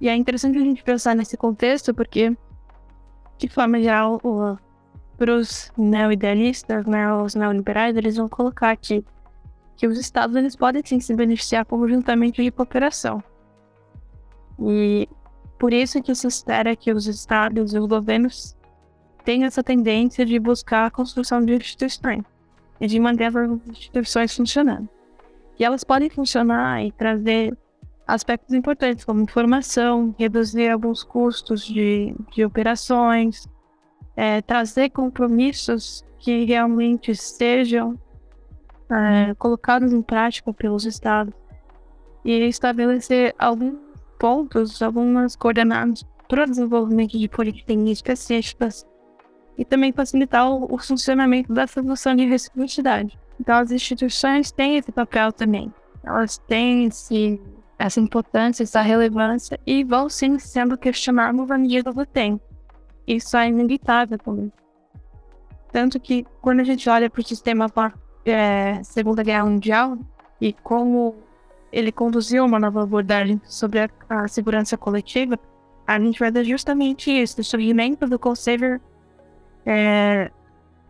E 0.00 0.08
é 0.08 0.16
interessante 0.16 0.58
a 0.58 0.62
gente 0.62 0.82
pensar 0.82 1.14
nesse 1.14 1.36
contexto, 1.36 1.94
porque, 1.94 2.36
de 3.38 3.48
forma 3.48 3.80
geral, 3.80 4.20
para 5.16 5.36
os 5.36 5.70
neoidealistas, 5.76 6.86
né, 6.86 7.12
os 7.14 7.34
neoliberais, 7.34 7.96
eles 7.96 8.16
vão 8.16 8.28
colocar 8.28 8.70
aqui 8.70 9.04
que 9.80 9.86
os 9.86 9.98
estados 9.98 10.36
eles 10.36 10.54
podem 10.54 10.82
sim 10.84 11.00
se 11.00 11.16
beneficiar 11.16 11.64
conjuntamente 11.64 12.42
de 12.42 12.50
cooperação. 12.50 13.24
E 14.60 15.08
por 15.58 15.72
isso 15.72 16.02
que 16.02 16.14
se 16.14 16.26
espera 16.26 16.76
que 16.76 16.92
os 16.92 17.06
estados 17.06 17.72
e 17.72 17.78
os 17.78 17.86
governos 17.86 18.54
tenham 19.24 19.46
essa 19.46 19.62
tendência 19.62 20.26
de 20.26 20.38
buscar 20.38 20.84
a 20.84 20.90
construção 20.90 21.42
de 21.42 21.54
instituições 21.54 22.22
e 22.78 22.86
de 22.86 23.00
manter 23.00 23.34
as 23.34 23.34
instituições 23.70 24.36
funcionando. 24.36 24.86
E 25.58 25.64
elas 25.64 25.82
podem 25.82 26.10
funcionar 26.10 26.84
e 26.84 26.92
trazer 26.92 27.56
aspectos 28.06 28.54
importantes 28.54 29.02
como 29.02 29.22
informação, 29.22 30.14
reduzir 30.18 30.68
alguns 30.68 31.02
custos 31.02 31.64
de, 31.64 32.14
de 32.30 32.44
operações, 32.44 33.48
é, 34.14 34.42
trazer 34.42 34.90
compromissos 34.90 36.04
que 36.18 36.44
realmente 36.44 37.14
sejam 37.14 37.98
é, 38.90 39.34
colocados 39.34 39.92
em 39.92 40.02
prática 40.02 40.52
pelos 40.52 40.84
estados 40.84 41.34
e 42.24 42.32
estabelecer 42.48 43.34
alguns 43.38 43.78
pontos, 44.18 44.82
algumas 44.82 45.36
coordenadas 45.36 46.04
para 46.28 46.44
o 46.44 46.46
desenvolvimento 46.46 47.18
de 47.18 47.28
políticas 47.28 47.76
específicas 47.76 48.86
e 49.56 49.64
também 49.64 49.92
facilitar 49.92 50.50
o, 50.50 50.78
funcionamento 50.78 51.52
da 51.52 51.66
função 51.66 52.14
de 52.14 52.24
reciprocidade. 52.24 53.18
Então, 53.38 53.56
as 53.56 53.70
instituições 53.70 54.50
têm 54.50 54.76
esse 54.76 54.92
papel 54.92 55.32
também. 55.32 55.72
Elas 56.04 56.38
têm 56.38 56.86
esse, 56.86 57.40
essa 57.78 58.00
importância, 58.00 58.62
essa 58.62 58.80
relevância 58.80 59.58
e 59.66 59.82
vão 59.84 60.08
sim 60.08 60.38
sendo 60.38 60.78
questionadas 60.78 61.50
à 61.50 61.58
medida 61.58 61.92
do 61.92 62.06
tempo. 62.06 62.42
Isso 63.06 63.36
é 63.36 63.48
inevitável 63.48 64.18
também. 64.18 64.52
Tanto 65.72 65.98
que 66.00 66.24
quando 66.40 66.60
a 66.60 66.64
gente 66.64 66.88
olha 66.88 67.10
para 67.10 67.20
o 67.20 67.24
sistema 67.24 67.68
é, 68.24 68.82
Segunda 68.82 69.22
Guerra 69.22 69.44
Mundial 69.44 69.98
e 70.40 70.52
como 70.52 71.14
ele 71.72 71.92
conduziu 71.92 72.44
uma 72.44 72.58
nova 72.58 72.82
abordagem 72.82 73.40
sobre 73.44 73.80
a, 73.80 73.90
a 74.08 74.28
segurança 74.28 74.76
coletiva, 74.76 75.38
a 75.86 75.98
gente 75.98 76.18
vai 76.18 76.30
ver 76.30 76.44
justamente 76.44 77.10
isso, 77.10 77.40
o 77.40 77.44
surgimento 77.44 78.06
do 78.06 78.18
Conselho 78.18 78.80
é, 79.66 80.30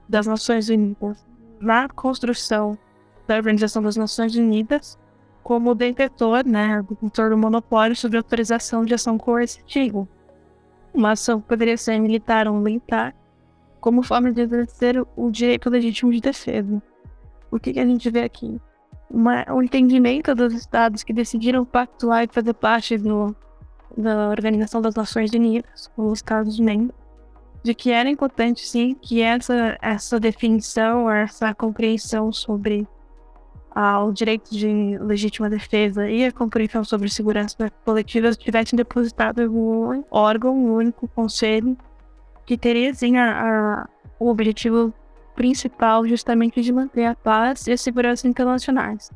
das 0.09 0.27
Nações 0.27 0.69
Unidas 0.69 1.25
na 1.61 1.89
construção 1.89 2.79
da 3.27 3.37
Organização 3.37 3.83
das 3.83 3.97
Nações 3.97 4.35
Unidas 4.35 4.99
como 5.43 5.75
detetor, 5.75 6.47
né, 6.47 6.83
detentor 6.89 7.31
do 7.31 7.39
monopólio 7.39 7.97
sobre 7.97 8.17
autorização 8.19 8.85
de 8.85 8.95
ação 8.95 9.19
coercitiva 9.19 10.09
uma 10.93 11.13
ação 11.13 11.41
poderia 11.41 11.77
ser 11.77 11.99
militar 11.99 12.49
ou 12.49 12.55
militar, 12.55 13.15
como 13.81 14.03
forma 14.03 14.33
de 14.33 14.43
exercer 14.43 15.03
o 15.17 15.31
direito 15.31 15.71
legítimo 15.71 16.13
de 16.13 16.21
defesa. 16.21 16.83
O 17.51 17.59
que, 17.59 17.73
que 17.73 17.81
a 17.81 17.87
gente 17.87 18.09
vê 18.11 18.23
aqui? 18.23 18.61
Uma, 19.11 19.45
um 19.53 19.63
entendimento 19.63 20.35
dos 20.35 20.55
estados 20.55 21.03
que 21.03 21.13
decidiram 21.13 21.65
pactuar 21.65 22.25
e 22.25 22.29
fazer 22.33 22.55
parte 22.55 22.97
do, 22.97 23.35
da 23.97 24.29
Organização 24.29 24.81
das 24.81 24.95
Nações 24.95 25.31
Unidas, 25.33 25.91
como 25.95 26.09
os 26.09 26.19
Estados-membros, 26.19 26.95
de 27.63 27.75
que 27.75 27.91
era 27.91 28.09
importante, 28.09 28.67
sim, 28.67 28.95
que 28.95 29.21
essa, 29.21 29.77
essa 29.83 30.21
definição, 30.21 31.11
essa 31.11 31.53
compreensão 31.55 32.33
sobre 32.33 32.87
ao 33.73 34.13
direito 34.13 34.51
de 34.51 34.99
legítima 34.99 35.49
defesa 35.49 36.09
e 36.11 36.25
a 36.25 36.33
compreensão 36.33 36.83
sobre 36.83 37.09
segurança 37.09 37.71
coletiva 37.85 38.33
tivessem 38.35 38.77
depositado 38.77 39.43
em 39.43 39.49
um 39.49 40.05
órgão, 40.11 40.57
um 40.57 40.75
único 40.75 41.07
conselho, 41.09 41.77
que 42.45 42.59
teria 42.59 42.93
sim 42.93 43.17
a, 43.17 43.83
a, 43.83 43.89
o 44.19 44.29
objetivo 44.29 44.93
principal 45.35 46.07
justamente 46.07 46.61
de 46.61 46.73
manter 46.73 47.05
a 47.05 47.15
paz 47.15 47.67
e 47.67 47.73
a 47.73 47.77
segurança 47.77 48.29
internacionais. 48.29 49.11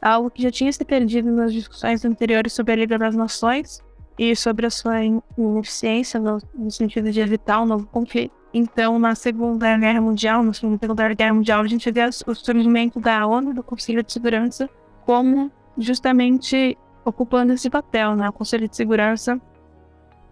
Algo 0.00 0.30
que 0.30 0.42
já 0.42 0.50
tinha 0.50 0.72
se 0.72 0.84
perdido 0.84 1.30
nas 1.30 1.52
discussões 1.52 2.04
anteriores 2.04 2.52
sobre 2.52 2.72
a 2.72 2.76
Liga 2.76 2.98
das 2.98 3.16
Nações 3.16 3.82
e 4.18 4.34
sobre 4.34 4.66
a 4.66 4.70
sua 4.70 5.02
ineficiência 5.36 6.18
no, 6.18 6.38
no 6.54 6.70
sentido 6.70 7.10
de 7.10 7.20
evitar 7.20 7.62
um 7.62 7.66
novo 7.66 7.86
conflito. 7.86 8.34
Então, 8.52 8.98
na 8.98 9.14
Segunda 9.14 9.76
Guerra 9.76 10.00
Mundial, 10.00 10.42
na 10.42 10.52
Segunda 10.52 11.14
Guerra 11.14 11.34
Mundial, 11.34 11.60
a 11.60 11.66
gente 11.66 11.90
vê 11.90 12.04
o 12.26 12.34
surgimento 12.34 12.98
da 12.98 13.26
ONU, 13.26 13.52
do 13.52 13.62
Conselho 13.62 14.02
de 14.02 14.12
Segurança, 14.12 14.68
como 15.04 15.50
justamente 15.76 16.76
ocupando 17.04 17.52
esse 17.52 17.68
papel, 17.68 18.16
né? 18.16 18.28
O 18.28 18.32
Conselho 18.32 18.68
de 18.68 18.74
Segurança 18.74 19.40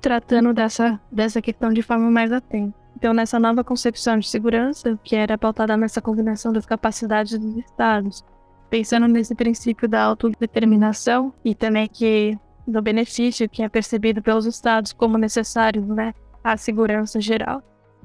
tratando 0.01 0.53
dessa, 0.53 1.01
dessa 1.11 1.43
questão 1.43 1.73
de 1.73 1.83
forma 1.83 2.11
mais 2.11 2.33
atenta. 2.33 2.86
Então, 2.97 3.13
nessa 3.13 3.39
nova 3.39 3.63
concepção 3.63 4.19
de 4.19 4.27
segurança, 4.27 4.99
que 5.05 5.15
era 5.15 5.37
pautada 5.37 5.77
nessa 5.77 6.01
combinação 6.01 6.51
das 6.51 6.65
capacidades 6.65 7.39
dos 7.39 7.59
Estados, 7.59 8.25
pensando 8.71 9.07
nesse 9.07 9.35
princípio 9.35 9.87
da 9.87 10.03
autodeterminação 10.03 11.31
e 11.45 11.55
também 11.55 11.87
que 11.87 12.39
do 12.67 12.81
benefício 12.81 13.49
que 13.51 13.63
é 13.63 13.69
percebido 13.69 14.23
pelos 14.23 14.47
estados 14.47 14.95
como 14.95 15.19
necessário 15.19 15.85
né, 15.85 16.15
à 16.43 16.57
segurança 16.57 17.21
geral, 17.21 17.63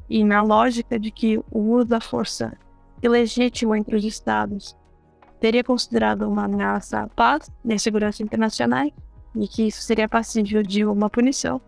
e 0.09 0.25
na 0.25 0.41
lógica 0.41 0.99
de 0.99 1.09
que 1.09 1.37
o 1.49 1.59
uso 1.59 1.85
da 1.85 2.01
força 2.01 2.53
ilegítimo 3.01 3.73
entre 3.73 3.95
os 3.95 4.03
estados 4.03 4.75
teria 5.39 5.63
considerado 5.63 6.23
uma 6.23 6.43
ameaça 6.43 6.99
à 6.99 7.07
paz 7.07 7.49
e 7.63 7.73
à 7.73 7.79
segurança 7.79 8.21
internacional 8.21 8.91
e 9.35 9.47
que 9.47 9.67
isso 9.67 9.81
seria 9.81 10.09
passível 10.09 10.61
de 10.61 10.85
uma 10.85 11.09
punição. 11.09 11.61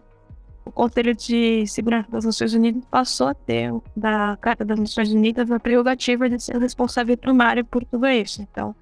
O 0.66 0.72
Conselho 0.72 1.14
de 1.14 1.68
Segurança 1.68 2.10
das 2.10 2.26
Nações 2.26 2.54
Unidas 2.54 2.84
passou 2.90 3.28
a 3.28 3.34
ter, 3.34 3.74
da 3.96 4.38
Carta 4.38 4.64
das 4.64 4.80
Nações 4.80 5.12
Unidas, 5.12 5.52
a 5.52 5.60
prerrogativa 5.60 6.30
de 6.30 6.42
ser 6.42 6.58
responsável 6.58 7.18
primário 7.18 7.66
por 7.66 7.84
tudo 7.84 8.08
isso. 8.08 8.42
Então, 8.42 8.74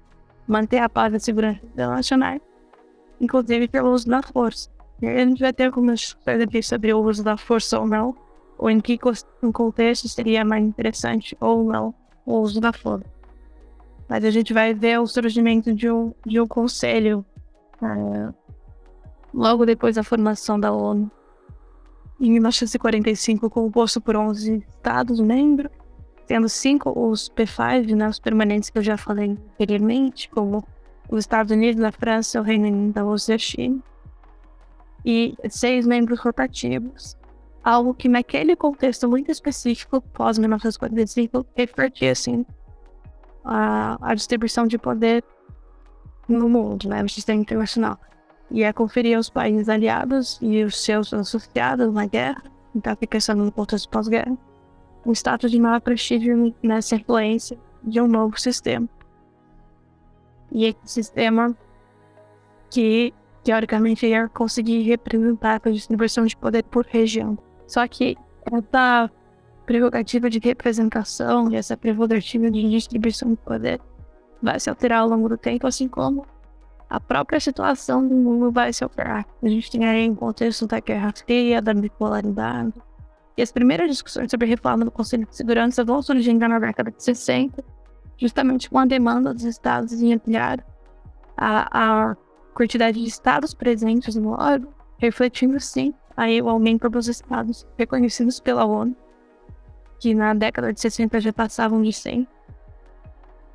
manter 0.46 0.78
a 0.78 0.88
paz 0.88 1.12
e 1.12 1.16
a 1.16 1.20
segurança 1.20 1.60
internacional, 1.64 2.40
inclusive 3.20 3.66
pelo 3.68 3.92
uso 3.92 4.08
da 4.08 4.22
força. 4.22 4.70
E 5.00 5.06
a 5.08 5.24
gente 5.24 5.40
vai 5.40 5.52
ter 5.52 5.64
algumas 5.64 6.14
coisas 6.14 6.66
sobre 6.66 6.94
o 6.94 7.00
uso 7.00 7.24
da 7.24 7.36
força 7.36 7.80
ou 7.80 7.86
não, 7.86 8.14
ou 8.56 8.70
em 8.70 8.80
que 8.80 8.96
contexto 9.52 10.08
seria 10.08 10.44
mais 10.44 10.64
interessante 10.64 11.36
ou 11.40 11.64
não 11.64 11.92
o 12.24 12.38
uso 12.38 12.60
da 12.60 12.72
força. 12.72 13.10
Mas 14.08 14.24
a 14.24 14.30
gente 14.30 14.52
vai 14.52 14.72
ver 14.72 15.00
o 15.00 15.06
surgimento 15.06 15.74
de 15.74 15.90
um, 15.90 16.14
de 16.24 16.40
um 16.40 16.46
conselho 16.46 17.24
uh, 17.82 18.32
logo 19.34 19.66
depois 19.66 19.96
da 19.96 20.04
formação 20.04 20.60
da 20.60 20.70
ONU, 20.70 21.10
em 22.22 22.30
1945, 22.30 23.50
composto 23.50 24.00
por 24.00 24.16
11 24.16 24.64
Estados-membros, 24.68 25.70
tendo 26.26 26.48
cinco 26.48 26.92
os 26.96 27.28
P5, 27.28 27.96
né, 27.96 28.08
os 28.08 28.20
permanentes 28.20 28.70
que 28.70 28.78
eu 28.78 28.82
já 28.82 28.96
falei 28.96 29.30
anteriormente, 29.30 30.30
como 30.30 30.64
os 31.10 31.20
Estados 31.20 31.50
Unidos, 31.50 31.82
a 31.82 31.90
França, 31.90 32.40
o 32.40 32.44
Reino 32.44 32.68
Unido, 32.68 32.96
a 32.96 33.02
Rússia 33.02 33.32
e 33.32 33.34
a 33.34 33.38
China, 33.38 33.82
e 35.04 35.36
seis 35.50 35.84
membros 35.84 36.20
rotativos, 36.20 37.16
algo 37.62 37.92
que 37.92 38.08
naquele 38.08 38.54
contexto 38.54 39.08
muito 39.08 39.30
específico, 39.30 40.00
pós-1945, 40.00 41.44
refletia 41.56 42.12
assim, 42.12 42.46
a, 43.44 43.98
a 44.00 44.14
distribuição 44.14 44.64
de 44.64 44.78
poder 44.78 45.24
no 46.28 46.48
mundo, 46.48 46.88
né, 46.88 47.02
no 47.02 47.08
sistema 47.08 47.40
internacional. 47.40 47.98
E 48.52 48.62
é 48.62 48.72
conferir 48.72 49.16
aos 49.16 49.30
países 49.30 49.68
aliados 49.68 50.38
e 50.42 50.62
os 50.62 50.78
seus 50.78 51.12
associados 51.12 51.92
na 51.92 52.06
guerra, 52.06 52.42
então 52.76 52.94
fica 52.94 53.16
pensando 53.16 53.44
no 53.44 53.50
contexto 53.50 53.88
pós-guerra, 53.88 54.36
um 55.06 55.12
status 55.12 55.50
de 55.50 55.58
maior 55.58 55.80
prestígio 55.80 56.54
nessa 56.62 56.96
influência 56.96 57.58
de 57.82 58.00
um 58.00 58.06
novo 58.06 58.38
sistema. 58.38 58.86
E 60.50 60.66
esse 60.66 60.78
sistema 60.84 61.56
que, 62.70 63.14
teoricamente, 63.42 64.06
ia 64.06 64.28
conseguir 64.28 64.82
representar 64.82 65.60
a 65.64 65.70
distribuição 65.70 66.26
de 66.26 66.36
poder 66.36 66.62
por 66.64 66.84
região. 66.84 67.38
Só 67.66 67.88
que 67.88 68.16
essa 68.44 69.10
prerrogativa 69.64 70.28
de 70.28 70.38
representação 70.38 71.50
e 71.50 71.56
essa 71.56 71.74
prerrogativa 71.74 72.50
de 72.50 72.68
distribuição 72.68 73.30
de 73.30 73.36
poder 73.38 73.80
vai 74.42 74.60
se 74.60 74.68
alterar 74.68 75.00
ao 75.00 75.08
longo 75.08 75.28
do 75.28 75.38
tempo, 75.38 75.66
assim 75.66 75.88
como 75.88 76.26
a 76.92 77.00
própria 77.00 77.40
situação 77.40 78.06
do 78.06 78.14
mundo 78.14 78.52
vai 78.52 78.70
se 78.70 78.84
alterar. 78.84 79.26
A 79.42 79.48
gente 79.48 79.70
tem 79.70 79.82
aí 79.86 80.10
um 80.10 80.14
contexto 80.14 80.66
da 80.66 80.78
Guerra 80.78 81.10
Fria, 81.16 81.62
da 81.62 81.72
bipolaridade, 81.72 82.74
e 83.34 83.40
as 83.40 83.50
primeiras 83.50 83.88
discussões 83.88 84.30
sobre 84.30 84.46
reforma 84.46 84.84
do 84.84 84.90
Conselho 84.90 85.26
de 85.26 85.34
Segurança 85.34 85.82
vão 85.82 86.02
surgindo 86.02 86.46
na 86.46 86.58
década 86.58 86.90
de 86.90 87.02
60, 87.02 87.64
justamente 88.18 88.68
com 88.68 88.78
a 88.78 88.84
demanda 88.84 89.32
dos 89.32 89.44
estados 89.44 90.02
em 90.02 90.12
ampliar 90.12 90.62
a, 91.34 92.10
a 92.10 92.16
quantidade 92.52 93.00
de 93.00 93.08
estados 93.08 93.54
presentes 93.54 94.14
no 94.14 94.32
órgão, 94.32 94.68
refletindo 94.98 95.58
sim 95.58 95.94
aí 96.14 96.42
o 96.42 96.48
aumento 96.50 96.90
dos 96.90 97.08
estados 97.08 97.66
reconhecidos 97.78 98.38
pela 98.38 98.66
ONU, 98.66 98.94
que 99.98 100.12
na 100.12 100.34
década 100.34 100.74
de 100.74 100.78
60 100.78 101.20
já 101.20 101.32
passavam 101.32 101.80
de 101.80 101.90
100, 101.90 102.28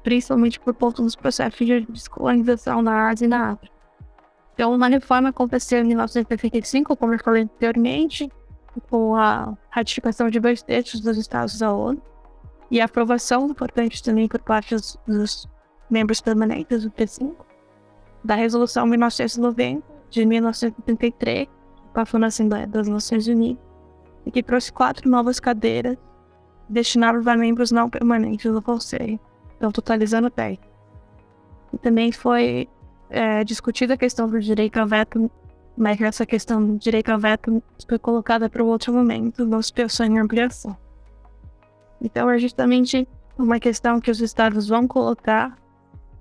principalmente 0.07 0.57
por 0.57 0.73
conta 0.73 1.01
dos 1.01 1.17
processos 1.17 1.67
de 1.67 1.81
descolonização 1.81 2.81
na 2.81 3.09
Ásia 3.09 3.25
e 3.25 3.27
na 3.27 3.51
África. 3.51 3.75
Então, 4.53 4.73
uma 4.73 4.87
reforma 4.87 5.27
aconteceu 5.27 5.81
em 5.81 5.83
1985, 5.83 6.95
como 6.95 7.13
eu 7.13 7.19
falei 7.19 7.43
anteriormente, 7.43 8.31
com 8.89 9.17
a 9.17 9.53
ratificação 9.69 10.29
de 10.29 10.39
dois 10.39 10.63
terços 10.63 11.01
dos 11.01 11.17
estados 11.17 11.59
da 11.59 11.73
ONU 11.73 12.01
e 12.71 12.79
a 12.79 12.85
aprovação 12.85 13.47
importante 13.47 14.01
também 14.01 14.29
por 14.29 14.39
parte 14.39 14.75
dos, 14.75 14.97
dos 15.05 15.45
membros 15.89 16.21
permanentes 16.21 16.83
do 16.83 16.89
P5 16.89 17.35
da 18.23 18.35
Resolução 18.35 18.85
1990 18.85 19.83
de 20.09 20.25
1933, 20.25 21.47
que 21.47 21.93
passou 21.93 22.17
na 22.17 22.27
Assembleia 22.27 22.65
das 22.65 22.87
Nações 22.87 23.27
Unidas, 23.27 23.61
e 24.25 24.31
que 24.31 24.41
trouxe 24.41 24.71
quatro 24.71 25.09
novas 25.09 25.37
cadeiras 25.37 25.97
destinadas 26.69 27.27
a 27.27 27.35
membros 27.35 27.71
não 27.71 27.89
permanentes 27.89 28.49
do 28.49 28.61
Conselho, 28.61 29.19
então 29.57 29.71
totalizando 29.71 30.31
10. 30.33 30.57
E 31.73 31.77
também 31.77 32.11
foi 32.11 32.69
é, 33.09 33.43
discutida 33.43 33.95
a 33.95 33.97
questão 33.97 34.29
do 34.29 34.39
direito 34.39 34.77
ao 34.77 34.87
veto 34.87 35.29
mas 35.77 36.01
essa 36.01 36.25
questão 36.25 36.65
do 36.65 36.77
direito 36.79 37.09
ao 37.11 37.19
veto 37.19 37.61
foi 37.87 37.99
colocada 37.99 38.49
para 38.49 38.63
outro 38.63 38.91
momento, 38.91 39.45
não 39.45 39.61
se 39.61 39.71
pensou 39.71 40.07
em 40.07 40.17
ampliação. 40.17 40.75
Então 42.01 42.29
é 42.29 42.39
justamente 42.39 43.07
uma 43.37 43.59
questão 43.59 44.01
que 44.01 44.09
os 44.09 44.19
estados 44.19 44.67
vão 44.67 44.87
colocar 44.87 45.55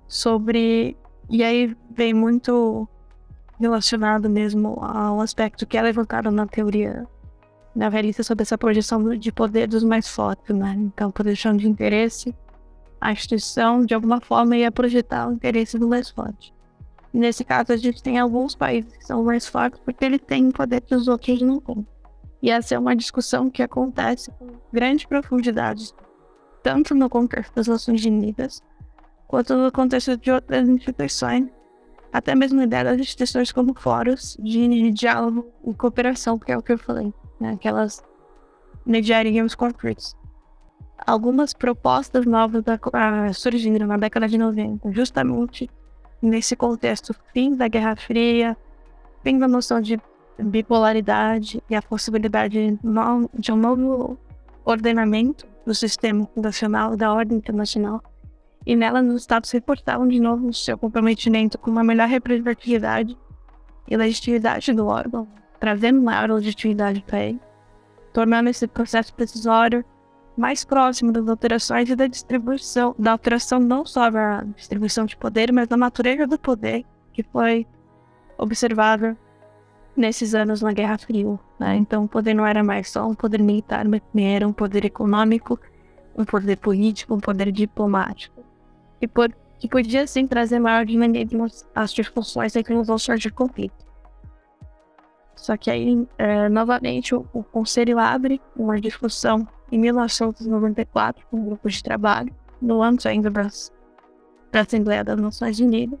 sobre. 0.07 0.95
E 1.29 1.43
aí 1.43 1.75
vem 1.89 2.13
muito 2.13 2.87
relacionado 3.59 4.29
mesmo 4.29 4.77
ao 4.79 5.19
aspecto 5.19 5.65
que 5.65 5.75
é 5.75 5.81
levantado 5.81 6.29
na 6.29 6.45
teoria 6.45 7.07
na 7.75 7.89
velhice 7.89 8.23
sobre 8.23 8.43
essa 8.43 8.57
projeção 8.57 9.15
de 9.17 9.31
poder 9.31 9.67
dos 9.67 9.83
mais 9.83 10.07
fortes, 10.07 10.55
né? 10.55 10.75
Então, 10.77 11.11
projeção 11.11 11.55
de 11.55 11.67
interesse, 11.67 12.33
a 12.99 13.11
instituição 13.11 13.85
de 13.85 13.93
alguma 13.93 14.19
forma 14.19 14.57
ia 14.57 14.71
projetar 14.71 15.29
o 15.29 15.33
interesse 15.33 15.77
do 15.77 15.87
mais 15.87 16.09
forte. 16.09 16.53
Nesse 17.13 17.43
caso, 17.43 17.71
a 17.71 17.77
gente 17.77 18.03
tem 18.03 18.19
alguns 18.19 18.55
países 18.55 18.95
que 18.95 19.05
são 19.05 19.23
mais 19.23 19.47
fortes 19.47 19.79
porque 19.83 20.05
eles 20.05 20.21
têm 20.25 20.51
poder 20.51 20.81
que 20.81 20.95
os 20.95 21.07
outros 21.07 21.41
não 21.41 21.59
têm. 21.59 21.85
E 22.41 22.51
essa 22.51 22.75
é 22.75 22.79
uma 22.79 22.95
discussão 22.95 23.49
que 23.49 23.63
acontece 23.63 24.31
com 24.31 24.47
grande 24.71 25.07
profundidade, 25.07 25.91
tanto 26.61 26.93
no 26.93 27.09
contexto 27.09 27.55
das 27.55 27.67
Nações 27.67 28.05
Unidas, 28.05 28.61
quanto 29.27 29.55
no 29.55 29.71
contexto 29.71 30.15
de 30.17 30.31
outras 30.31 30.67
instituições, 30.69 31.47
até 32.13 32.35
mesmo 32.35 32.61
ideia 32.61 32.83
das 32.83 32.99
instituições 32.99 33.51
como 33.51 33.73
fóruns 33.79 34.37
de 34.39 34.91
diálogo 34.91 35.51
e 35.65 35.73
cooperação, 35.73 36.37
que 36.37 36.51
é 36.51 36.57
o 36.57 36.61
que 36.61 36.73
eu 36.73 36.77
falei, 36.77 37.13
né? 37.39 37.53
aquelas 37.53 38.03
mediariam 38.85 39.45
os 39.45 39.55
conflitos. 39.55 40.15
Algumas 41.07 41.53
propostas 41.53 42.25
novas 42.25 42.61
da, 42.65 42.77
ah, 42.91 43.31
surgiram 43.31 43.87
na 43.87 43.95
década 43.95 44.27
de 44.27 44.37
90, 44.37 44.91
justamente 44.91 45.69
nesse 46.21 46.53
contexto 46.53 47.15
fim 47.33 47.55
da 47.55 47.69
Guerra 47.69 47.95
Fria, 47.95 48.57
fim 49.23 49.39
da 49.39 49.47
noção 49.47 49.79
de 49.79 49.97
bipolaridade 50.37 51.63
e 51.69 51.75
a 51.75 51.81
possibilidade 51.81 52.77
de 53.33 53.51
um 53.53 53.55
novo 53.55 54.17
ordenamento 54.65 55.47
do 55.65 55.73
sistema 55.73 56.27
nacional 56.35 56.97
da 56.97 57.13
ordem 57.13 57.37
internacional. 57.37 58.03
E 58.65 58.75
nela, 58.75 59.01
os 59.01 59.21
Estados 59.21 59.49
reportavam 59.51 60.09
de 60.09 60.19
novo 60.19 60.51
seu 60.51 60.77
comprometimento 60.77 61.57
com 61.57 61.71
uma 61.71 61.85
melhor 61.85 62.09
representatividade 62.09 63.17
e 63.87 63.95
legitimidade 63.95 64.73
do 64.73 64.85
órgão, 64.85 65.25
trazendo 65.57 66.01
maior 66.01 66.29
legitimidade 66.29 67.01
para 67.07 67.21
ele, 67.21 67.39
tornando 68.11 68.49
esse 68.49 68.67
processo 68.67 69.13
decisório 69.15 69.85
mais 70.37 70.63
próximo 70.63 71.11
das 71.11 71.27
alterações 71.27 71.89
e 71.89 71.95
da 71.95 72.05
distribuição, 72.05 72.95
da 72.97 73.11
alteração 73.11 73.59
não 73.59 73.85
só 73.85 74.09
da 74.09 74.43
distribuição 74.55 75.05
de 75.05 75.17
poder, 75.17 75.51
mas 75.51 75.67
da 75.67 75.75
natureza 75.75 76.27
do 76.27 76.37
poder 76.37 76.85
que 77.11 77.23
foi 77.23 77.65
observável 78.37 79.17
nesses 79.95 80.35
anos 80.35 80.61
na 80.61 80.71
Guerra 80.71 80.99
Fria. 80.99 81.39
Né? 81.59 81.75
Então, 81.77 82.03
o 82.03 82.07
poder 82.07 82.35
não 82.35 82.45
era 82.45 82.63
mais 82.63 82.91
só 82.91 83.07
um 83.07 83.15
poder 83.15 83.41
militar, 83.41 83.87
mas 83.87 84.01
era 84.15 84.47
um 84.47 84.53
poder 84.53 84.85
econômico, 84.85 85.59
um 86.15 86.23
poder 86.23 86.57
político, 86.57 87.15
um 87.15 87.19
poder 87.19 87.51
diplomático. 87.51 88.43
E 89.01 89.07
por, 89.07 89.33
que 89.57 89.67
podia, 89.67 90.05
sim, 90.05 90.27
trazer 90.27 90.59
maior 90.59 90.85
dinamismo 90.85 91.47
às 91.73 91.91
discussões 91.91 92.53
que 92.53 92.73
nos 92.73 92.87
vão 92.87 92.99
surgir 92.99 93.31
conflitos. 93.31 93.87
Só 95.35 95.57
que 95.57 95.71
aí, 95.71 96.07
é, 96.19 96.47
novamente, 96.49 97.15
o, 97.15 97.25
o 97.33 97.43
Conselho 97.43 97.97
abre 97.97 98.39
uma 98.55 98.79
discussão 98.79 99.47
em 99.71 99.79
1994 99.79 101.25
com 101.29 101.37
um 101.37 101.45
grupo 101.45 101.69
de 101.69 101.83
trabalho, 101.83 102.33
no 102.61 102.81
âmbito 102.81 103.07
ainda 103.07 103.29
da 103.29 104.61
Assembleia 104.61 105.03
das 105.03 105.19
Nações 105.19 105.59
Unidas, 105.59 105.99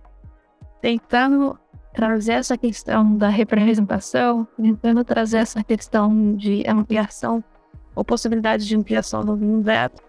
tentando 0.81 1.57
trazer 1.93 2.33
essa 2.33 2.57
questão 2.57 3.17
da 3.17 3.27
representação, 3.27 4.47
tentando 4.55 5.03
trazer 5.03 5.37
essa 5.37 5.63
questão 5.63 6.35
de 6.35 6.63
ampliação 6.67 7.43
ou 7.95 8.05
possibilidade 8.05 8.67
de 8.67 8.75
ampliação 8.75 9.25
do 9.25 9.61
veto, 9.61 10.03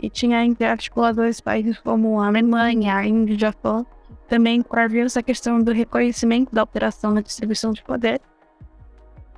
e 0.00 0.10
tinha 0.10 0.44
entre 0.44 0.66
articuladores 0.66 1.40
países 1.40 1.78
como 1.78 2.20
a 2.20 2.26
Alemanha, 2.26 2.96
a 2.96 3.06
Índia 3.06 3.32
e 3.32 3.36
o 3.36 3.40
Japão, 3.40 3.86
também 4.28 4.60
previu 4.60 5.06
essa 5.06 5.22
questão 5.22 5.62
do 5.62 5.72
reconhecimento 5.72 6.54
da 6.54 6.62
operação 6.62 7.10
na 7.10 7.20
distribuição 7.20 7.72
de 7.72 7.82
poder 7.82 8.20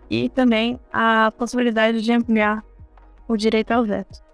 e 0.09 0.29
também 0.29 0.81
a 0.93 1.33
possibilidade 1.37 2.01
de 2.03 2.13
ampliar 2.13 2.65
o 3.29 3.37
direito 3.37 3.73
ao 3.73 3.85
veto. 3.85 4.25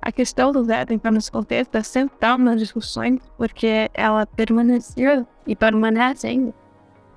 A 0.00 0.12
questão 0.12 0.52
do 0.52 0.64
veto, 0.64 0.92
então, 0.92 1.10
nesse 1.10 1.30
contexto, 1.32 1.74
é 1.74 1.82
central 1.82 2.38
nas 2.38 2.60
discussões, 2.60 3.20
porque 3.36 3.90
ela 3.92 4.26
permaneceu 4.26 5.26
e 5.46 5.56
permanece 5.56 6.26
ainda 6.26 6.54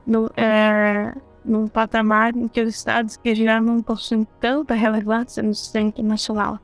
no, 0.05 0.29
é, 0.36 1.13
num 1.45 1.67
patamar 1.67 2.36
em 2.36 2.47
que 2.47 2.62
os 2.62 2.69
estados 2.69 3.15
que 3.15 3.36
já 3.36 3.62
não 3.62 3.82
possuem 3.82 4.25
tanta 4.39 4.73
relevância 4.73 5.43
no 5.43 5.53
sistema 5.53 5.89
internacional, 5.89 6.60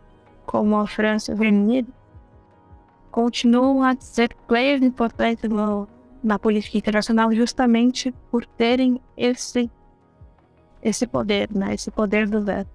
como 0.45 0.77
a 0.77 0.87
França 0.87 1.31
e 1.31 1.35
o 1.35 1.37
Reino 1.37 1.61
Unido, 1.61 1.93
continuam 3.11 3.83
a 3.83 3.95
ser 3.99 4.35
players 4.47 4.81
importantes 4.81 5.49
no, 5.49 5.87
na 6.23 6.39
política 6.39 6.77
internacional 6.77 7.31
justamente 7.31 8.11
por 8.31 8.45
terem 8.45 8.99
esse, 9.15 9.69
esse 10.81 11.05
poder, 11.05 11.49
né, 11.53 11.73
esse 11.73 11.91
poder 11.91 12.27
do 12.27 12.41
veto. 12.41 12.74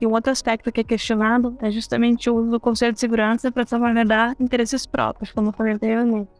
E 0.00 0.06
um 0.06 0.12
outro 0.12 0.30
aspecto 0.30 0.70
que 0.70 0.80
é 0.80 0.84
questionado 0.84 1.56
é 1.60 1.70
justamente 1.70 2.28
o 2.28 2.36
uso 2.36 2.50
do 2.50 2.60
Conselho 2.60 2.92
de 2.92 3.00
Segurança 3.00 3.50
para 3.50 3.66
salvaguardar 3.66 4.36
interesses 4.38 4.86
próprios, 4.86 5.32
como 5.32 5.52
foi 5.52 5.72
anteriormente. 5.72 6.30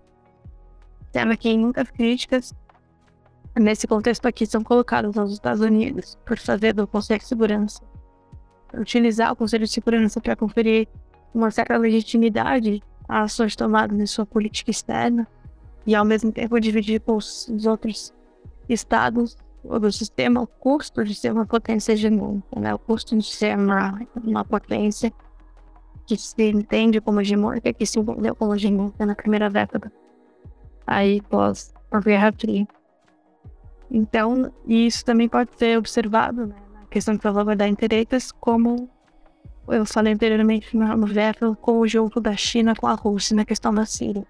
Sendo 1.13 1.37
que 1.39 1.57
muitas 1.57 1.91
críticas 1.91 2.55
nesse 3.59 3.87
contexto 3.87 4.27
aqui 4.27 4.45
são 4.45 4.63
colocadas 4.63 5.17
aos 5.17 5.33
Estados 5.33 5.63
Unidos 5.63 6.19
por 6.27 6.39
fazer 6.39 6.75
do 6.75 6.87
Conselho 6.87 7.21
de 7.21 7.27
Segurança, 7.27 7.83
utilizar 8.75 9.33
o 9.33 9.37
Conselho 9.37 9.65
de 9.65 9.73
Segurança 9.73 10.21
para 10.21 10.37
conferir 10.37 10.87
uma 11.33 11.51
certa 11.51 11.77
legitimidade 11.79 12.83
às 13.09 13.33
suas 13.33 13.57
tomadas 13.57 13.99
em 13.99 14.07
sua 14.07 14.27
política 14.27 14.71
externa 14.71 15.27
e 15.87 15.95
ao 15.95 16.05
mesmo 16.05 16.31
tempo 16.31 16.61
dividir 16.61 17.01
com 17.01 17.17
os 17.17 17.49
outros 17.67 18.13
estados 18.69 19.39
do 19.67 19.91
sistema 19.93 20.41
o 20.41 20.47
custo 20.47 21.05
de 21.05 21.15
ser 21.15 21.33
uma 21.33 21.47
potência 21.47 21.93
hegemônica, 21.93 22.59
né? 22.59 22.75
o 22.75 22.79
custo 22.79 23.17
de 23.17 23.25
ser 23.25 23.57
uma, 23.57 24.01
uma 24.23 24.45
potência 24.45 25.13
que 26.07 26.17
se 26.17 26.51
entende 26.51 27.01
como 27.01 27.21
hegemônica, 27.21 27.73
que 27.73 27.85
se 27.85 27.99
entendeu 27.99 28.35
como 28.35 28.55
hegemônica 28.55 29.05
na 29.05 29.15
primeira 29.15 29.51
década, 29.51 29.93
aí 30.87 31.21
pós 31.23 31.75
a 31.91 32.01
Guerra 32.01 32.33
Fria. 32.33 32.67
Então, 33.91 34.53
isso 34.67 35.05
também 35.05 35.29
pode 35.29 35.51
ser 35.57 35.79
observado 35.79 36.47
né, 36.47 36.57
na 36.73 36.87
questão 36.87 37.17
de 37.17 37.23
salvaguardar 37.23 37.69
interesses, 37.69 38.33
como 38.33 38.89
eu 39.69 39.85
falei 39.85 40.13
anteriormente 40.13 40.77
no 40.77 41.07
veto 41.07 41.57
com 41.61 41.81
o 41.81 41.89
jogo 41.89 42.21
da 42.21 42.37
China 42.37 42.75
com 42.75 42.87
a 42.87 42.95
Rússia 42.95 43.35
na 43.35 43.45
questão 43.45 43.75
da 43.75 43.85
Síria. 43.85 44.27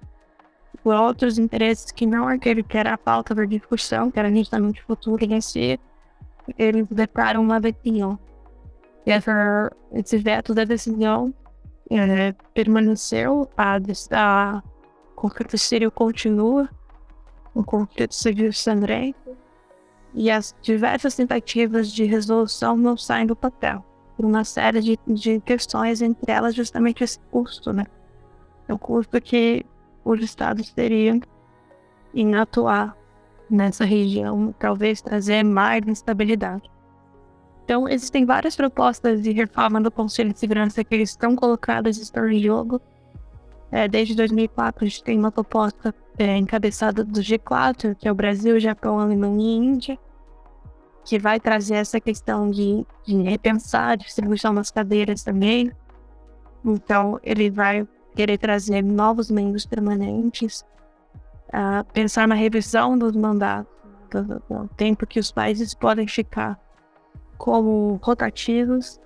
Por 0.86 0.94
outros 0.94 1.36
interesses 1.36 1.90
que 1.90 2.06
não 2.06 2.28
aquele 2.28 2.62
que 2.62 2.78
era 2.78 2.94
a 2.94 2.96
pauta 2.96 3.34
da 3.34 3.44
discussão, 3.44 4.08
que 4.08 4.20
era 4.20 4.32
justamente 4.32 4.80
o 4.82 4.86
futuro 4.86 5.24
em 5.24 5.40
si, 5.40 5.80
eles 6.56 6.86
declaram 6.86 7.42
uma 7.42 7.58
vetinho. 7.58 8.16
E 9.04 9.10
essa, 9.10 9.68
esse 9.92 10.16
veto 10.16 10.54
da 10.54 10.62
decisão 10.62 11.34
é, 11.90 12.30
permaneceu, 12.54 13.50
a, 13.56 13.78
a 14.12 14.62
conflito 15.16 15.58
sírio 15.58 15.90
continua, 15.90 16.70
o 17.52 17.64
conflito 17.64 18.14
civil 18.14 18.52
sangrento, 18.52 19.36
e 20.14 20.30
as 20.30 20.54
diversas 20.62 21.16
tentativas 21.16 21.90
de 21.90 22.04
resolução 22.04 22.76
não 22.76 22.96
saem 22.96 23.26
do 23.26 23.34
papel, 23.34 23.84
por 24.16 24.24
uma 24.24 24.44
série 24.44 24.80
de, 24.80 24.96
de 25.04 25.40
questões, 25.40 26.00
entre 26.00 26.30
elas 26.30 26.54
justamente 26.54 27.02
esse 27.02 27.18
custo, 27.32 27.72
né? 27.72 27.86
É 28.68 28.72
o 28.72 28.78
custo 28.78 29.20
que 29.20 29.66
os 30.06 30.22
estados 30.22 30.70
teriam 30.70 31.20
em 32.14 32.34
atuar 32.36 32.96
nessa 33.50 33.84
região, 33.84 34.54
talvez 34.58 35.02
trazer 35.02 35.42
mais 35.42 35.86
instabilidade. 35.86 36.70
Então, 37.64 37.88
existem 37.88 38.24
várias 38.24 38.54
propostas 38.54 39.20
de 39.20 39.32
reforma 39.32 39.80
do 39.80 39.90
Conselho 39.90 40.32
de 40.32 40.38
Segurança 40.38 40.84
que 40.84 40.94
estão 40.96 41.34
colocadas 41.34 41.98
estão 41.98 42.28
em 42.30 42.40
jogo. 42.40 42.80
É, 43.72 43.88
desde 43.88 44.14
2004, 44.14 44.84
a 44.84 44.88
gente 44.88 45.02
tem 45.02 45.18
uma 45.18 45.32
proposta 45.32 45.92
é, 46.16 46.36
encabeçada 46.36 47.02
do 47.02 47.20
G4, 47.20 47.96
que 47.96 48.06
é 48.06 48.12
o 48.12 48.14
Brasil, 48.14 48.60
Japão, 48.60 49.00
Alemanha 49.00 49.42
e 49.42 49.56
Índia, 49.56 49.98
que 51.04 51.18
vai 51.18 51.40
trazer 51.40 51.74
essa 51.74 52.00
questão 52.00 52.48
de, 52.50 52.86
de 53.04 53.20
repensar 53.22 53.90
a 53.90 53.96
distribuição 53.96 54.54
das 54.54 54.70
cadeiras 54.70 55.24
também. 55.24 55.72
Então, 56.64 57.18
ele 57.24 57.50
vai 57.50 57.86
querer 58.16 58.38
trazer 58.38 58.82
novos 58.82 59.30
membros 59.30 59.66
permanentes, 59.66 60.64
uh, 61.48 61.84
pensar 61.92 62.26
na 62.26 62.34
revisão 62.34 62.98
dos 62.98 63.14
mandatos, 63.14 63.70
do, 64.10 64.24
do 64.24 64.68
tempo 64.76 65.06
que 65.06 65.20
os 65.20 65.30
países 65.30 65.74
podem 65.74 66.08
ficar 66.08 66.58
como 67.36 68.00
rotativos, 68.02 68.98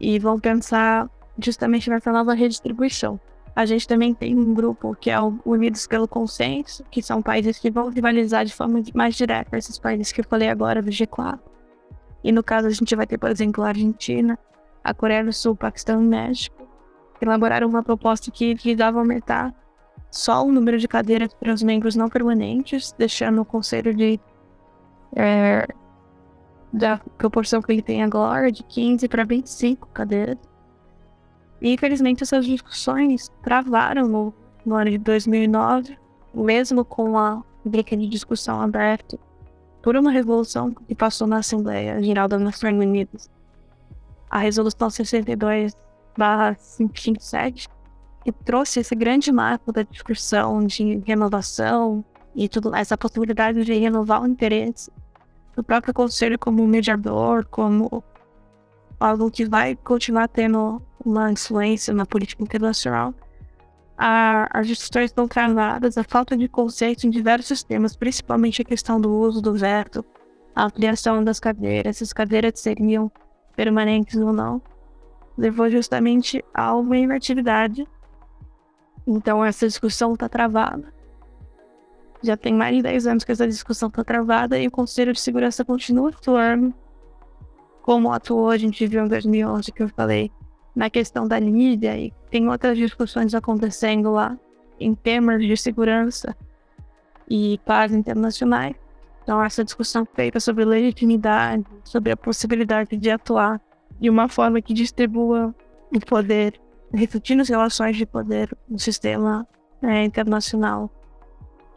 e 0.00 0.18
vão 0.18 0.40
pensar 0.40 1.08
justamente 1.38 1.88
nessa 1.88 2.10
nova 2.10 2.34
redistribuição. 2.34 3.20
A 3.54 3.66
gente 3.66 3.86
também 3.86 4.14
tem 4.14 4.34
um 4.34 4.54
grupo 4.54 4.96
que 4.98 5.10
é 5.10 5.20
o 5.20 5.38
Unidos 5.44 5.86
pelo 5.86 6.08
Consenso, 6.08 6.82
que 6.90 7.02
são 7.02 7.20
países 7.20 7.58
que 7.58 7.70
vão 7.70 7.90
rivalizar 7.90 8.46
de 8.46 8.54
forma 8.54 8.82
mais 8.94 9.14
direta 9.14 9.56
esses 9.56 9.78
países 9.78 10.10
que 10.10 10.22
eu 10.22 10.24
falei 10.24 10.48
agora 10.48 10.80
do 10.82 10.90
G4. 10.90 11.38
E 12.24 12.32
no 12.32 12.42
caso 12.42 12.66
a 12.66 12.70
gente 12.70 12.96
vai 12.96 13.06
ter, 13.06 13.18
por 13.18 13.30
exemplo, 13.30 13.62
a 13.62 13.68
Argentina, 13.68 14.38
a 14.82 14.94
Coreia 14.94 15.22
do 15.22 15.32
Sul, 15.32 15.54
Paquistão 15.54 16.02
e 16.02 16.06
México, 16.06 16.61
elaboraram 17.24 17.68
uma 17.68 17.82
proposta 17.82 18.30
que 18.30 18.54
visava 18.54 18.98
aumentar 18.98 19.54
só 20.10 20.44
o 20.44 20.52
número 20.52 20.78
de 20.78 20.86
cadeiras 20.86 21.32
para 21.34 21.52
os 21.52 21.62
membros 21.62 21.96
não 21.96 22.08
permanentes, 22.08 22.94
deixando 22.98 23.40
o 23.40 23.44
conselho 23.44 23.94
de 23.94 24.20
é, 25.16 25.66
da 26.72 26.98
proporção 27.18 27.60
que 27.60 27.72
ele 27.72 27.82
tem 27.82 28.02
agora, 28.02 28.50
de 28.50 28.62
15 28.62 29.08
para 29.08 29.24
25 29.24 29.88
cadeiras. 29.88 30.38
E 31.60 31.72
infelizmente 31.72 32.22
essas 32.22 32.44
discussões 32.44 33.30
travaram 33.42 34.08
no, 34.08 34.34
no 34.64 34.74
ano 34.74 34.90
de 34.90 34.98
2009, 34.98 35.98
mesmo 36.34 36.84
com 36.84 37.16
a 37.18 37.42
briga 37.64 37.96
de 37.96 38.08
discussão 38.08 38.60
aberta 38.60 39.18
por 39.82 39.96
uma 39.96 40.10
resolução 40.10 40.70
que 40.72 40.94
passou 40.94 41.26
na 41.26 41.38
Assembleia 41.38 42.02
Geral 42.02 42.28
das 42.28 42.40
Nações 42.40 42.74
Unidas. 42.74 43.30
A 44.30 44.38
Resolução 44.38 44.88
62-557, 46.18 47.68
que 48.24 48.32
trouxe 48.32 48.80
esse 48.80 48.94
grande 48.94 49.32
marco 49.32 49.72
da 49.72 49.82
discussão 49.82 50.64
de 50.64 50.98
renovação 51.06 52.04
e 52.34 52.48
tudo 52.48 52.74
essa 52.74 52.96
possibilidade 52.96 53.64
de 53.64 53.74
renovar 53.74 54.22
o 54.22 54.26
interesse 54.26 54.90
do 55.54 55.62
próprio 55.62 55.92
Conselho 55.92 56.38
como 56.38 56.66
mediador, 56.66 57.44
como 57.46 58.02
algo 58.98 59.30
que 59.30 59.44
vai 59.44 59.76
continuar 59.76 60.28
tendo 60.28 60.80
uma 61.04 61.30
influência 61.30 61.92
na 61.92 62.06
política 62.06 62.42
internacional. 62.42 63.12
As 63.98 64.66
discussões 64.66 65.10
estão 65.10 65.28
travadas, 65.28 65.98
a 65.98 66.04
falta 66.04 66.36
de 66.36 66.48
conceito 66.48 67.06
em 67.06 67.10
diversos 67.10 67.62
temas, 67.62 67.94
principalmente 67.94 68.62
a 68.62 68.64
questão 68.64 69.00
do 69.00 69.12
uso 69.12 69.42
do 69.42 69.52
veto, 69.52 70.04
a 70.54 70.64
ampliação 70.64 71.22
das 71.22 71.38
cadeiras, 71.38 71.98
se 71.98 72.04
as 72.04 72.12
cadeiras 72.12 72.58
seriam 72.58 73.10
permanentes 73.54 74.16
ou 74.16 74.32
não, 74.32 74.62
levou 75.36 75.70
justamente 75.70 76.44
a 76.52 76.74
uma 76.74 76.96
inatividade. 76.96 77.86
Então 79.06 79.44
essa 79.44 79.66
discussão 79.66 80.14
está 80.14 80.28
travada. 80.28 80.92
Já 82.22 82.36
tem 82.36 82.54
mais 82.54 82.76
de 82.76 82.82
10 82.82 83.06
anos 83.06 83.24
que 83.24 83.32
essa 83.32 83.46
discussão 83.46 83.88
está 83.88 84.04
travada 84.04 84.58
e 84.58 84.66
o 84.66 84.70
Conselho 84.70 85.12
de 85.12 85.20
Segurança 85.20 85.64
continua 85.64 86.10
atuando 86.10 86.72
como 87.82 88.12
atuou, 88.12 88.48
a 88.48 88.56
gente 88.56 88.86
viu 88.86 89.04
em 89.04 89.08
2011, 89.08 89.72
que 89.72 89.82
eu 89.82 89.88
falei, 89.88 90.30
na 90.74 90.88
questão 90.88 91.26
da 91.26 91.38
Líbia, 91.38 91.98
e 91.98 92.12
tem 92.30 92.48
outras 92.48 92.78
discussões 92.78 93.34
acontecendo 93.34 94.12
lá 94.12 94.38
em 94.78 94.94
temas 94.94 95.40
de 95.40 95.56
segurança 95.56 96.34
e 97.28 97.58
paz 97.66 97.92
internacionais. 97.92 98.74
Então, 99.22 99.42
essa 99.42 99.64
discussão 99.64 100.06
feita 100.14 100.40
sobre 100.40 100.64
legitimidade, 100.64 101.64
sobre 101.84 102.12
a 102.12 102.16
possibilidade 102.16 102.96
de 102.96 103.10
atuar 103.10 103.60
de 104.02 104.10
uma 104.10 104.28
forma 104.28 104.60
que 104.60 104.74
distribua 104.74 105.54
o 105.94 106.00
poder, 106.00 106.60
refletindo 106.92 107.40
as 107.40 107.48
relações 107.48 107.96
de 107.96 108.04
poder 108.04 108.52
no 108.68 108.76
sistema 108.76 109.46
né, 109.80 110.04
internacional 110.04 110.90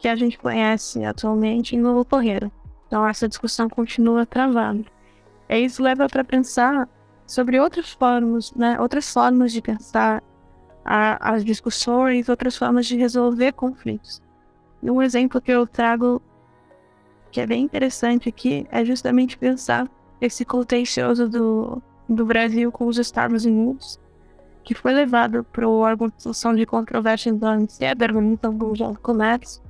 que 0.00 0.08
a 0.08 0.16
gente 0.16 0.36
conhece 0.36 1.04
atualmente 1.04 1.76
não 1.76 2.00
ocorreram. 2.00 2.50
Então, 2.88 3.06
essa 3.06 3.28
discussão 3.28 3.68
continua 3.68 4.26
travada. 4.26 4.84
E 5.48 5.58
isso 5.58 5.80
leva 5.82 6.08
para 6.08 6.24
pensar 6.24 6.88
sobre 7.24 7.60
outras 7.60 7.92
formas, 7.92 8.52
né? 8.54 8.78
Outras 8.80 9.10
formas 9.12 9.52
de 9.52 9.62
pensar 9.62 10.22
a, 10.84 11.32
as 11.32 11.44
discussões, 11.44 12.28
outras 12.28 12.56
formas 12.56 12.86
de 12.86 12.96
resolver 12.96 13.52
conflitos. 13.52 14.20
E 14.82 14.90
um 14.90 15.00
exemplo 15.00 15.40
que 15.40 15.52
eu 15.52 15.64
trago 15.64 16.20
que 17.30 17.40
é 17.40 17.46
bem 17.46 17.62
interessante 17.62 18.28
aqui 18.28 18.66
é 18.70 18.84
justamente 18.84 19.38
pensar 19.38 19.88
esse 20.20 20.44
contencioso 20.44 21.28
do, 21.28 21.82
do 22.08 22.24
Brasil 22.24 22.70
com 22.70 22.86
os 22.86 22.98
Estados 22.98 23.44
Unidos, 23.44 24.00
que 24.64 24.74
foi 24.74 24.92
levado 24.92 25.44
para 25.44 25.68
o 25.68 25.78
órgão 25.78 26.08
de 26.08 26.56
de 26.56 26.66
controvérsias 26.66 27.36
da 27.36 27.52
OMC, 27.52 27.94
da 27.94 28.06
Organização 28.06 28.52
Mundial 28.52 28.92
do 28.92 29.00
Comércio, 29.00 29.62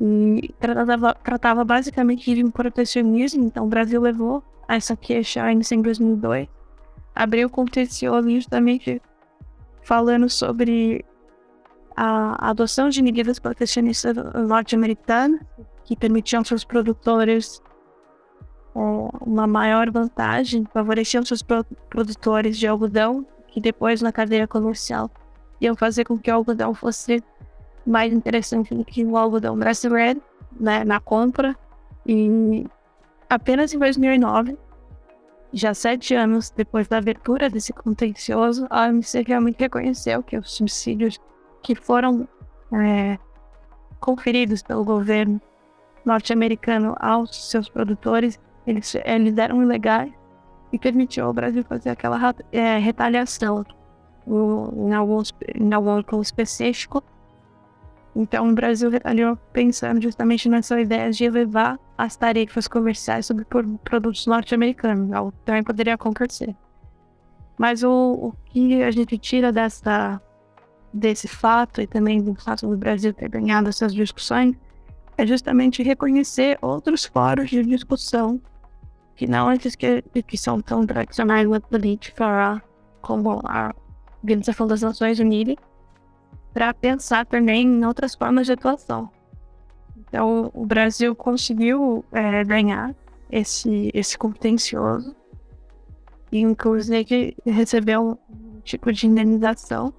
e 0.00 0.54
tratava, 0.58 1.14
tratava 1.14 1.64
basicamente 1.64 2.34
de 2.34 2.42
um 2.42 2.50
protecionismo, 2.50 3.44
então 3.44 3.66
o 3.66 3.68
Brasil 3.68 4.00
levou 4.00 4.42
essa 4.68 4.96
queixa 4.96 5.50
em 5.52 5.82
2002, 5.82 6.48
abriu 7.14 7.50
contencioso 7.50 8.30
justamente 8.30 9.02
falando 9.82 10.30
sobre 10.30 11.04
a 11.94 12.50
adoção 12.50 12.88
de 12.88 13.02
medidas 13.02 13.38
protecionistas 13.38 14.16
norte-americanas 14.46 15.40
que 15.84 15.96
permitiam 15.96 16.42
seus 16.44 16.64
produtores 16.64 17.60
uma 18.74 19.46
maior 19.46 19.90
vantagem, 19.90 20.66
favoreciam 20.72 21.24
seus 21.24 21.42
produtores 21.90 22.58
de 22.58 22.66
algodão, 22.66 23.26
que 23.48 23.60
depois 23.60 24.00
na 24.00 24.10
cadeia 24.10 24.48
comercial 24.48 25.10
iam 25.60 25.76
fazer 25.76 26.04
com 26.04 26.18
que 26.18 26.30
o 26.30 26.34
algodão 26.34 26.74
fosse 26.74 27.22
mais 27.86 28.12
interessante 28.12 28.74
do 28.74 28.84
que 28.84 29.04
o 29.04 29.16
algodão 29.16 29.56
brasileiro, 29.56 30.22
né, 30.58 30.84
na 30.84 30.98
compra. 31.00 31.56
E 32.06 32.66
apenas 33.28 33.72
em 33.72 33.78
2009, 33.78 34.56
já 35.52 35.74
sete 35.74 36.14
anos 36.14 36.50
depois 36.50 36.88
da 36.88 36.98
abertura 36.98 37.50
desse 37.50 37.72
contencioso, 37.72 38.66
a 38.70 38.86
OMC 38.86 39.22
realmente 39.26 39.60
reconheceu 39.60 40.22
que 40.22 40.36
os 40.36 40.50
subsídios 40.50 41.18
que 41.62 41.74
foram 41.74 42.26
é, 42.72 43.18
conferidos 44.00 44.62
pelo 44.62 44.84
governo 44.84 45.40
norte-americano 46.04 46.96
aos 46.98 47.50
seus 47.50 47.68
produtores, 47.68 48.40
eles, 48.66 48.94
eles 49.04 49.36
eram 49.36 49.62
ilegais 49.62 50.12
e 50.72 50.78
permitiu 50.78 51.26
ao 51.26 51.32
Brasil 51.32 51.64
fazer 51.64 51.90
aquela 51.90 52.18
é, 52.50 52.78
retaliação 52.78 53.64
em 54.26 54.94
alguns, 54.94 55.34
em 55.54 55.72
algum 55.72 56.20
específico. 56.20 57.02
Então, 58.14 58.48
o 58.48 58.54
Brasil 58.54 58.90
retaliou 58.90 59.36
pensando 59.52 60.02
justamente 60.02 60.48
nessa 60.48 60.78
ideia 60.80 61.10
de 61.10 61.24
elevar 61.24 61.78
as 61.96 62.14
tarifas 62.14 62.68
comerciais 62.68 63.26
sobre 63.26 63.44
produtos 63.84 64.26
norte-americanos, 64.26 65.12
algo 65.12 65.32
que 65.32 65.38
também 65.44 65.62
poderia 65.62 65.94
acontecer. 65.94 66.54
Mas 67.56 67.82
o, 67.82 67.90
o 67.90 68.34
que 68.46 68.82
a 68.82 68.90
gente 68.90 69.16
tira 69.18 69.50
dessa, 69.50 70.20
desse 70.92 71.26
fato 71.26 71.80
e 71.80 71.86
também 71.86 72.22
do 72.22 72.34
fato 72.34 72.66
do 72.66 72.76
Brasil 72.76 73.14
ter 73.14 73.28
ganhado 73.28 73.68
essas 73.68 73.94
discussões 73.94 74.54
é 75.16 75.26
justamente 75.26 75.82
reconhecer 75.82 76.58
outros 76.60 77.04
fóruns 77.04 77.50
de 77.50 77.62
discussão 77.62 78.40
que 79.14 79.26
não 79.26 79.48
que, 79.56 80.22
que 80.22 80.38
são 80.38 80.60
tão 80.60 80.86
tradicionais 80.86 81.48
na 81.48 81.60
política 81.60 82.62
como 83.00 83.40
a 83.44 83.74
Organização 84.22 84.66
das 84.66 84.82
Nações 84.82 85.18
Unidas, 85.18 85.56
para 86.52 86.72
pensar 86.72 87.26
também 87.26 87.66
em 87.66 87.84
outras 87.84 88.14
formas 88.14 88.46
de 88.46 88.52
atuação. 88.52 89.10
Então, 89.96 90.50
o 90.54 90.64
Brasil 90.64 91.14
conseguiu 91.16 92.04
é, 92.12 92.44
ganhar 92.44 92.94
esse, 93.30 93.90
esse 93.92 94.16
contencioso 94.16 95.16
e, 96.30 96.38
inclusive, 96.40 97.36
recebeu 97.44 98.18
um 98.30 98.60
tipo 98.60 98.92
de 98.92 99.06
indenização 99.06 99.92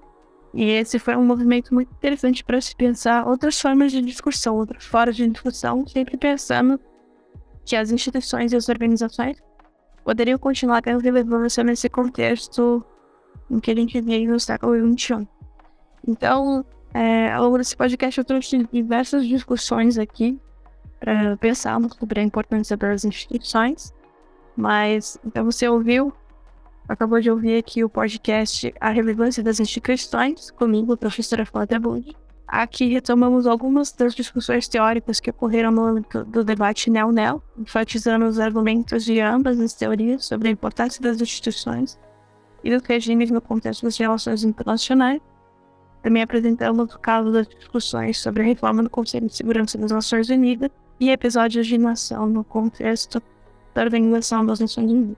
e 0.54 0.70
esse 0.70 1.00
foi 1.00 1.16
um 1.16 1.24
movimento 1.24 1.74
muito 1.74 1.92
interessante 1.92 2.44
para 2.44 2.60
se 2.60 2.76
pensar 2.76 3.26
outras 3.26 3.60
formas 3.60 3.90
de 3.90 4.00
discussão, 4.00 4.56
outras 4.56 4.84
formas 4.84 5.16
de 5.16 5.26
discussão, 5.26 5.84
sempre 5.84 6.16
pensando 6.16 6.78
que 7.64 7.76
as 7.76 7.90
instituições 7.90 8.52
e 8.52 8.56
as 8.56 8.68
organizações 8.68 9.42
poderiam 10.04 10.38
continuar 10.38 10.82
tendo 10.82 11.00
relevância 11.00 11.64
nesse 11.64 11.88
contexto 11.88 12.84
em 13.50 13.58
que 13.58 13.70
a 13.70 13.74
gente 13.74 14.00
vive 14.00 14.26
no 14.26 14.38
século 14.38 14.74
XXI. 14.92 15.26
Então, 16.06 16.64
é, 16.92 17.32
ao 17.32 17.44
longo 17.44 17.58
desse 17.58 17.76
podcast, 17.76 18.18
eu 18.18 18.24
trouxe 18.24 18.68
diversas 18.72 19.26
discussões 19.26 19.98
aqui 19.98 20.38
para 21.00 21.36
pensarmos 21.38 21.94
sobre 21.96 22.20
a 22.20 22.22
importância 22.22 22.76
das 22.76 23.04
instituições, 23.04 23.92
mas 24.56 25.18
então 25.24 25.44
você 25.44 25.68
ouviu 25.68 26.12
acabou 26.88 27.20
de 27.20 27.30
ouvir 27.30 27.56
aqui 27.58 27.82
o 27.82 27.88
podcast 27.88 28.72
A 28.80 28.90
Relevância 28.90 29.42
das 29.42 29.58
Instituições, 29.58 30.50
comigo, 30.50 30.96
professora 30.96 31.46
Flávia 31.46 31.80
Bund. 31.80 32.14
Aqui 32.56 32.86
retomamos 32.86 33.48
algumas 33.48 33.90
das 33.90 34.14
discussões 34.14 34.68
teóricas 34.68 35.18
que 35.18 35.28
ocorreram 35.28 35.72
no 35.72 35.82
âmbito 35.82 36.24
do 36.24 36.44
debate 36.44 36.88
NEO-NEO, 36.88 37.42
enfatizando 37.58 38.26
os 38.26 38.38
argumentos 38.38 39.04
de 39.04 39.18
ambas 39.18 39.58
as 39.58 39.74
teorias 39.74 40.24
sobre 40.24 40.46
a 40.46 40.50
importância 40.52 41.02
das 41.02 41.20
instituições 41.20 41.98
e 42.62 42.70
dos 42.70 42.86
regimes 42.86 43.28
no 43.32 43.40
contexto 43.40 43.82
das 43.82 43.98
relações 43.98 44.44
internacionais. 44.44 45.20
Também 46.00 46.22
apresentamos 46.22 46.94
o 46.94 46.98
caso 47.00 47.32
das 47.32 47.48
discussões 47.48 48.20
sobre 48.20 48.44
a 48.44 48.46
reforma 48.46 48.84
do 48.84 48.90
Conselho 48.90 49.26
de 49.26 49.34
Segurança 49.34 49.76
das 49.76 49.90
Nações 49.90 50.28
Unidas 50.28 50.70
e 51.00 51.10
episódios 51.10 51.66
de 51.66 51.76
nação 51.76 52.24
no 52.28 52.44
contexto 52.44 53.20
da 53.74 53.82
Organização 53.82 54.46
das 54.46 54.60
Nações 54.60 54.92
Unidas 54.92 55.16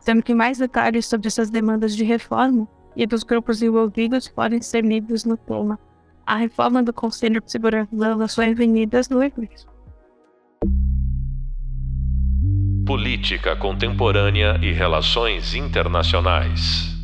sendo 0.00 0.22
que 0.22 0.32
mais 0.32 0.56
detalhes 0.56 1.04
sobre 1.04 1.26
essas 1.26 1.50
demandas 1.50 1.94
de 1.94 2.02
reforma 2.02 2.66
e 2.96 3.06
dos 3.06 3.24
grupos 3.24 3.60
envolvidos 3.60 4.26
podem 4.26 4.62
ser 4.62 4.82
lidos 4.86 5.26
no 5.26 5.36
tema 5.36 5.78
A 6.26 6.36
Reforma 6.36 6.82
do 6.82 6.92
Conselho 6.92 7.40
de 7.40 7.50
Segurança 7.50 7.94
das 7.94 8.18
Nações 8.18 8.58
Unidas 8.58 9.08
no 9.08 9.22
Eclipse. 9.22 9.64
Política 12.84 13.54
Contemporânea 13.56 14.58
e 14.62 14.72
Relações 14.72 15.54
Internacionais 15.54 16.95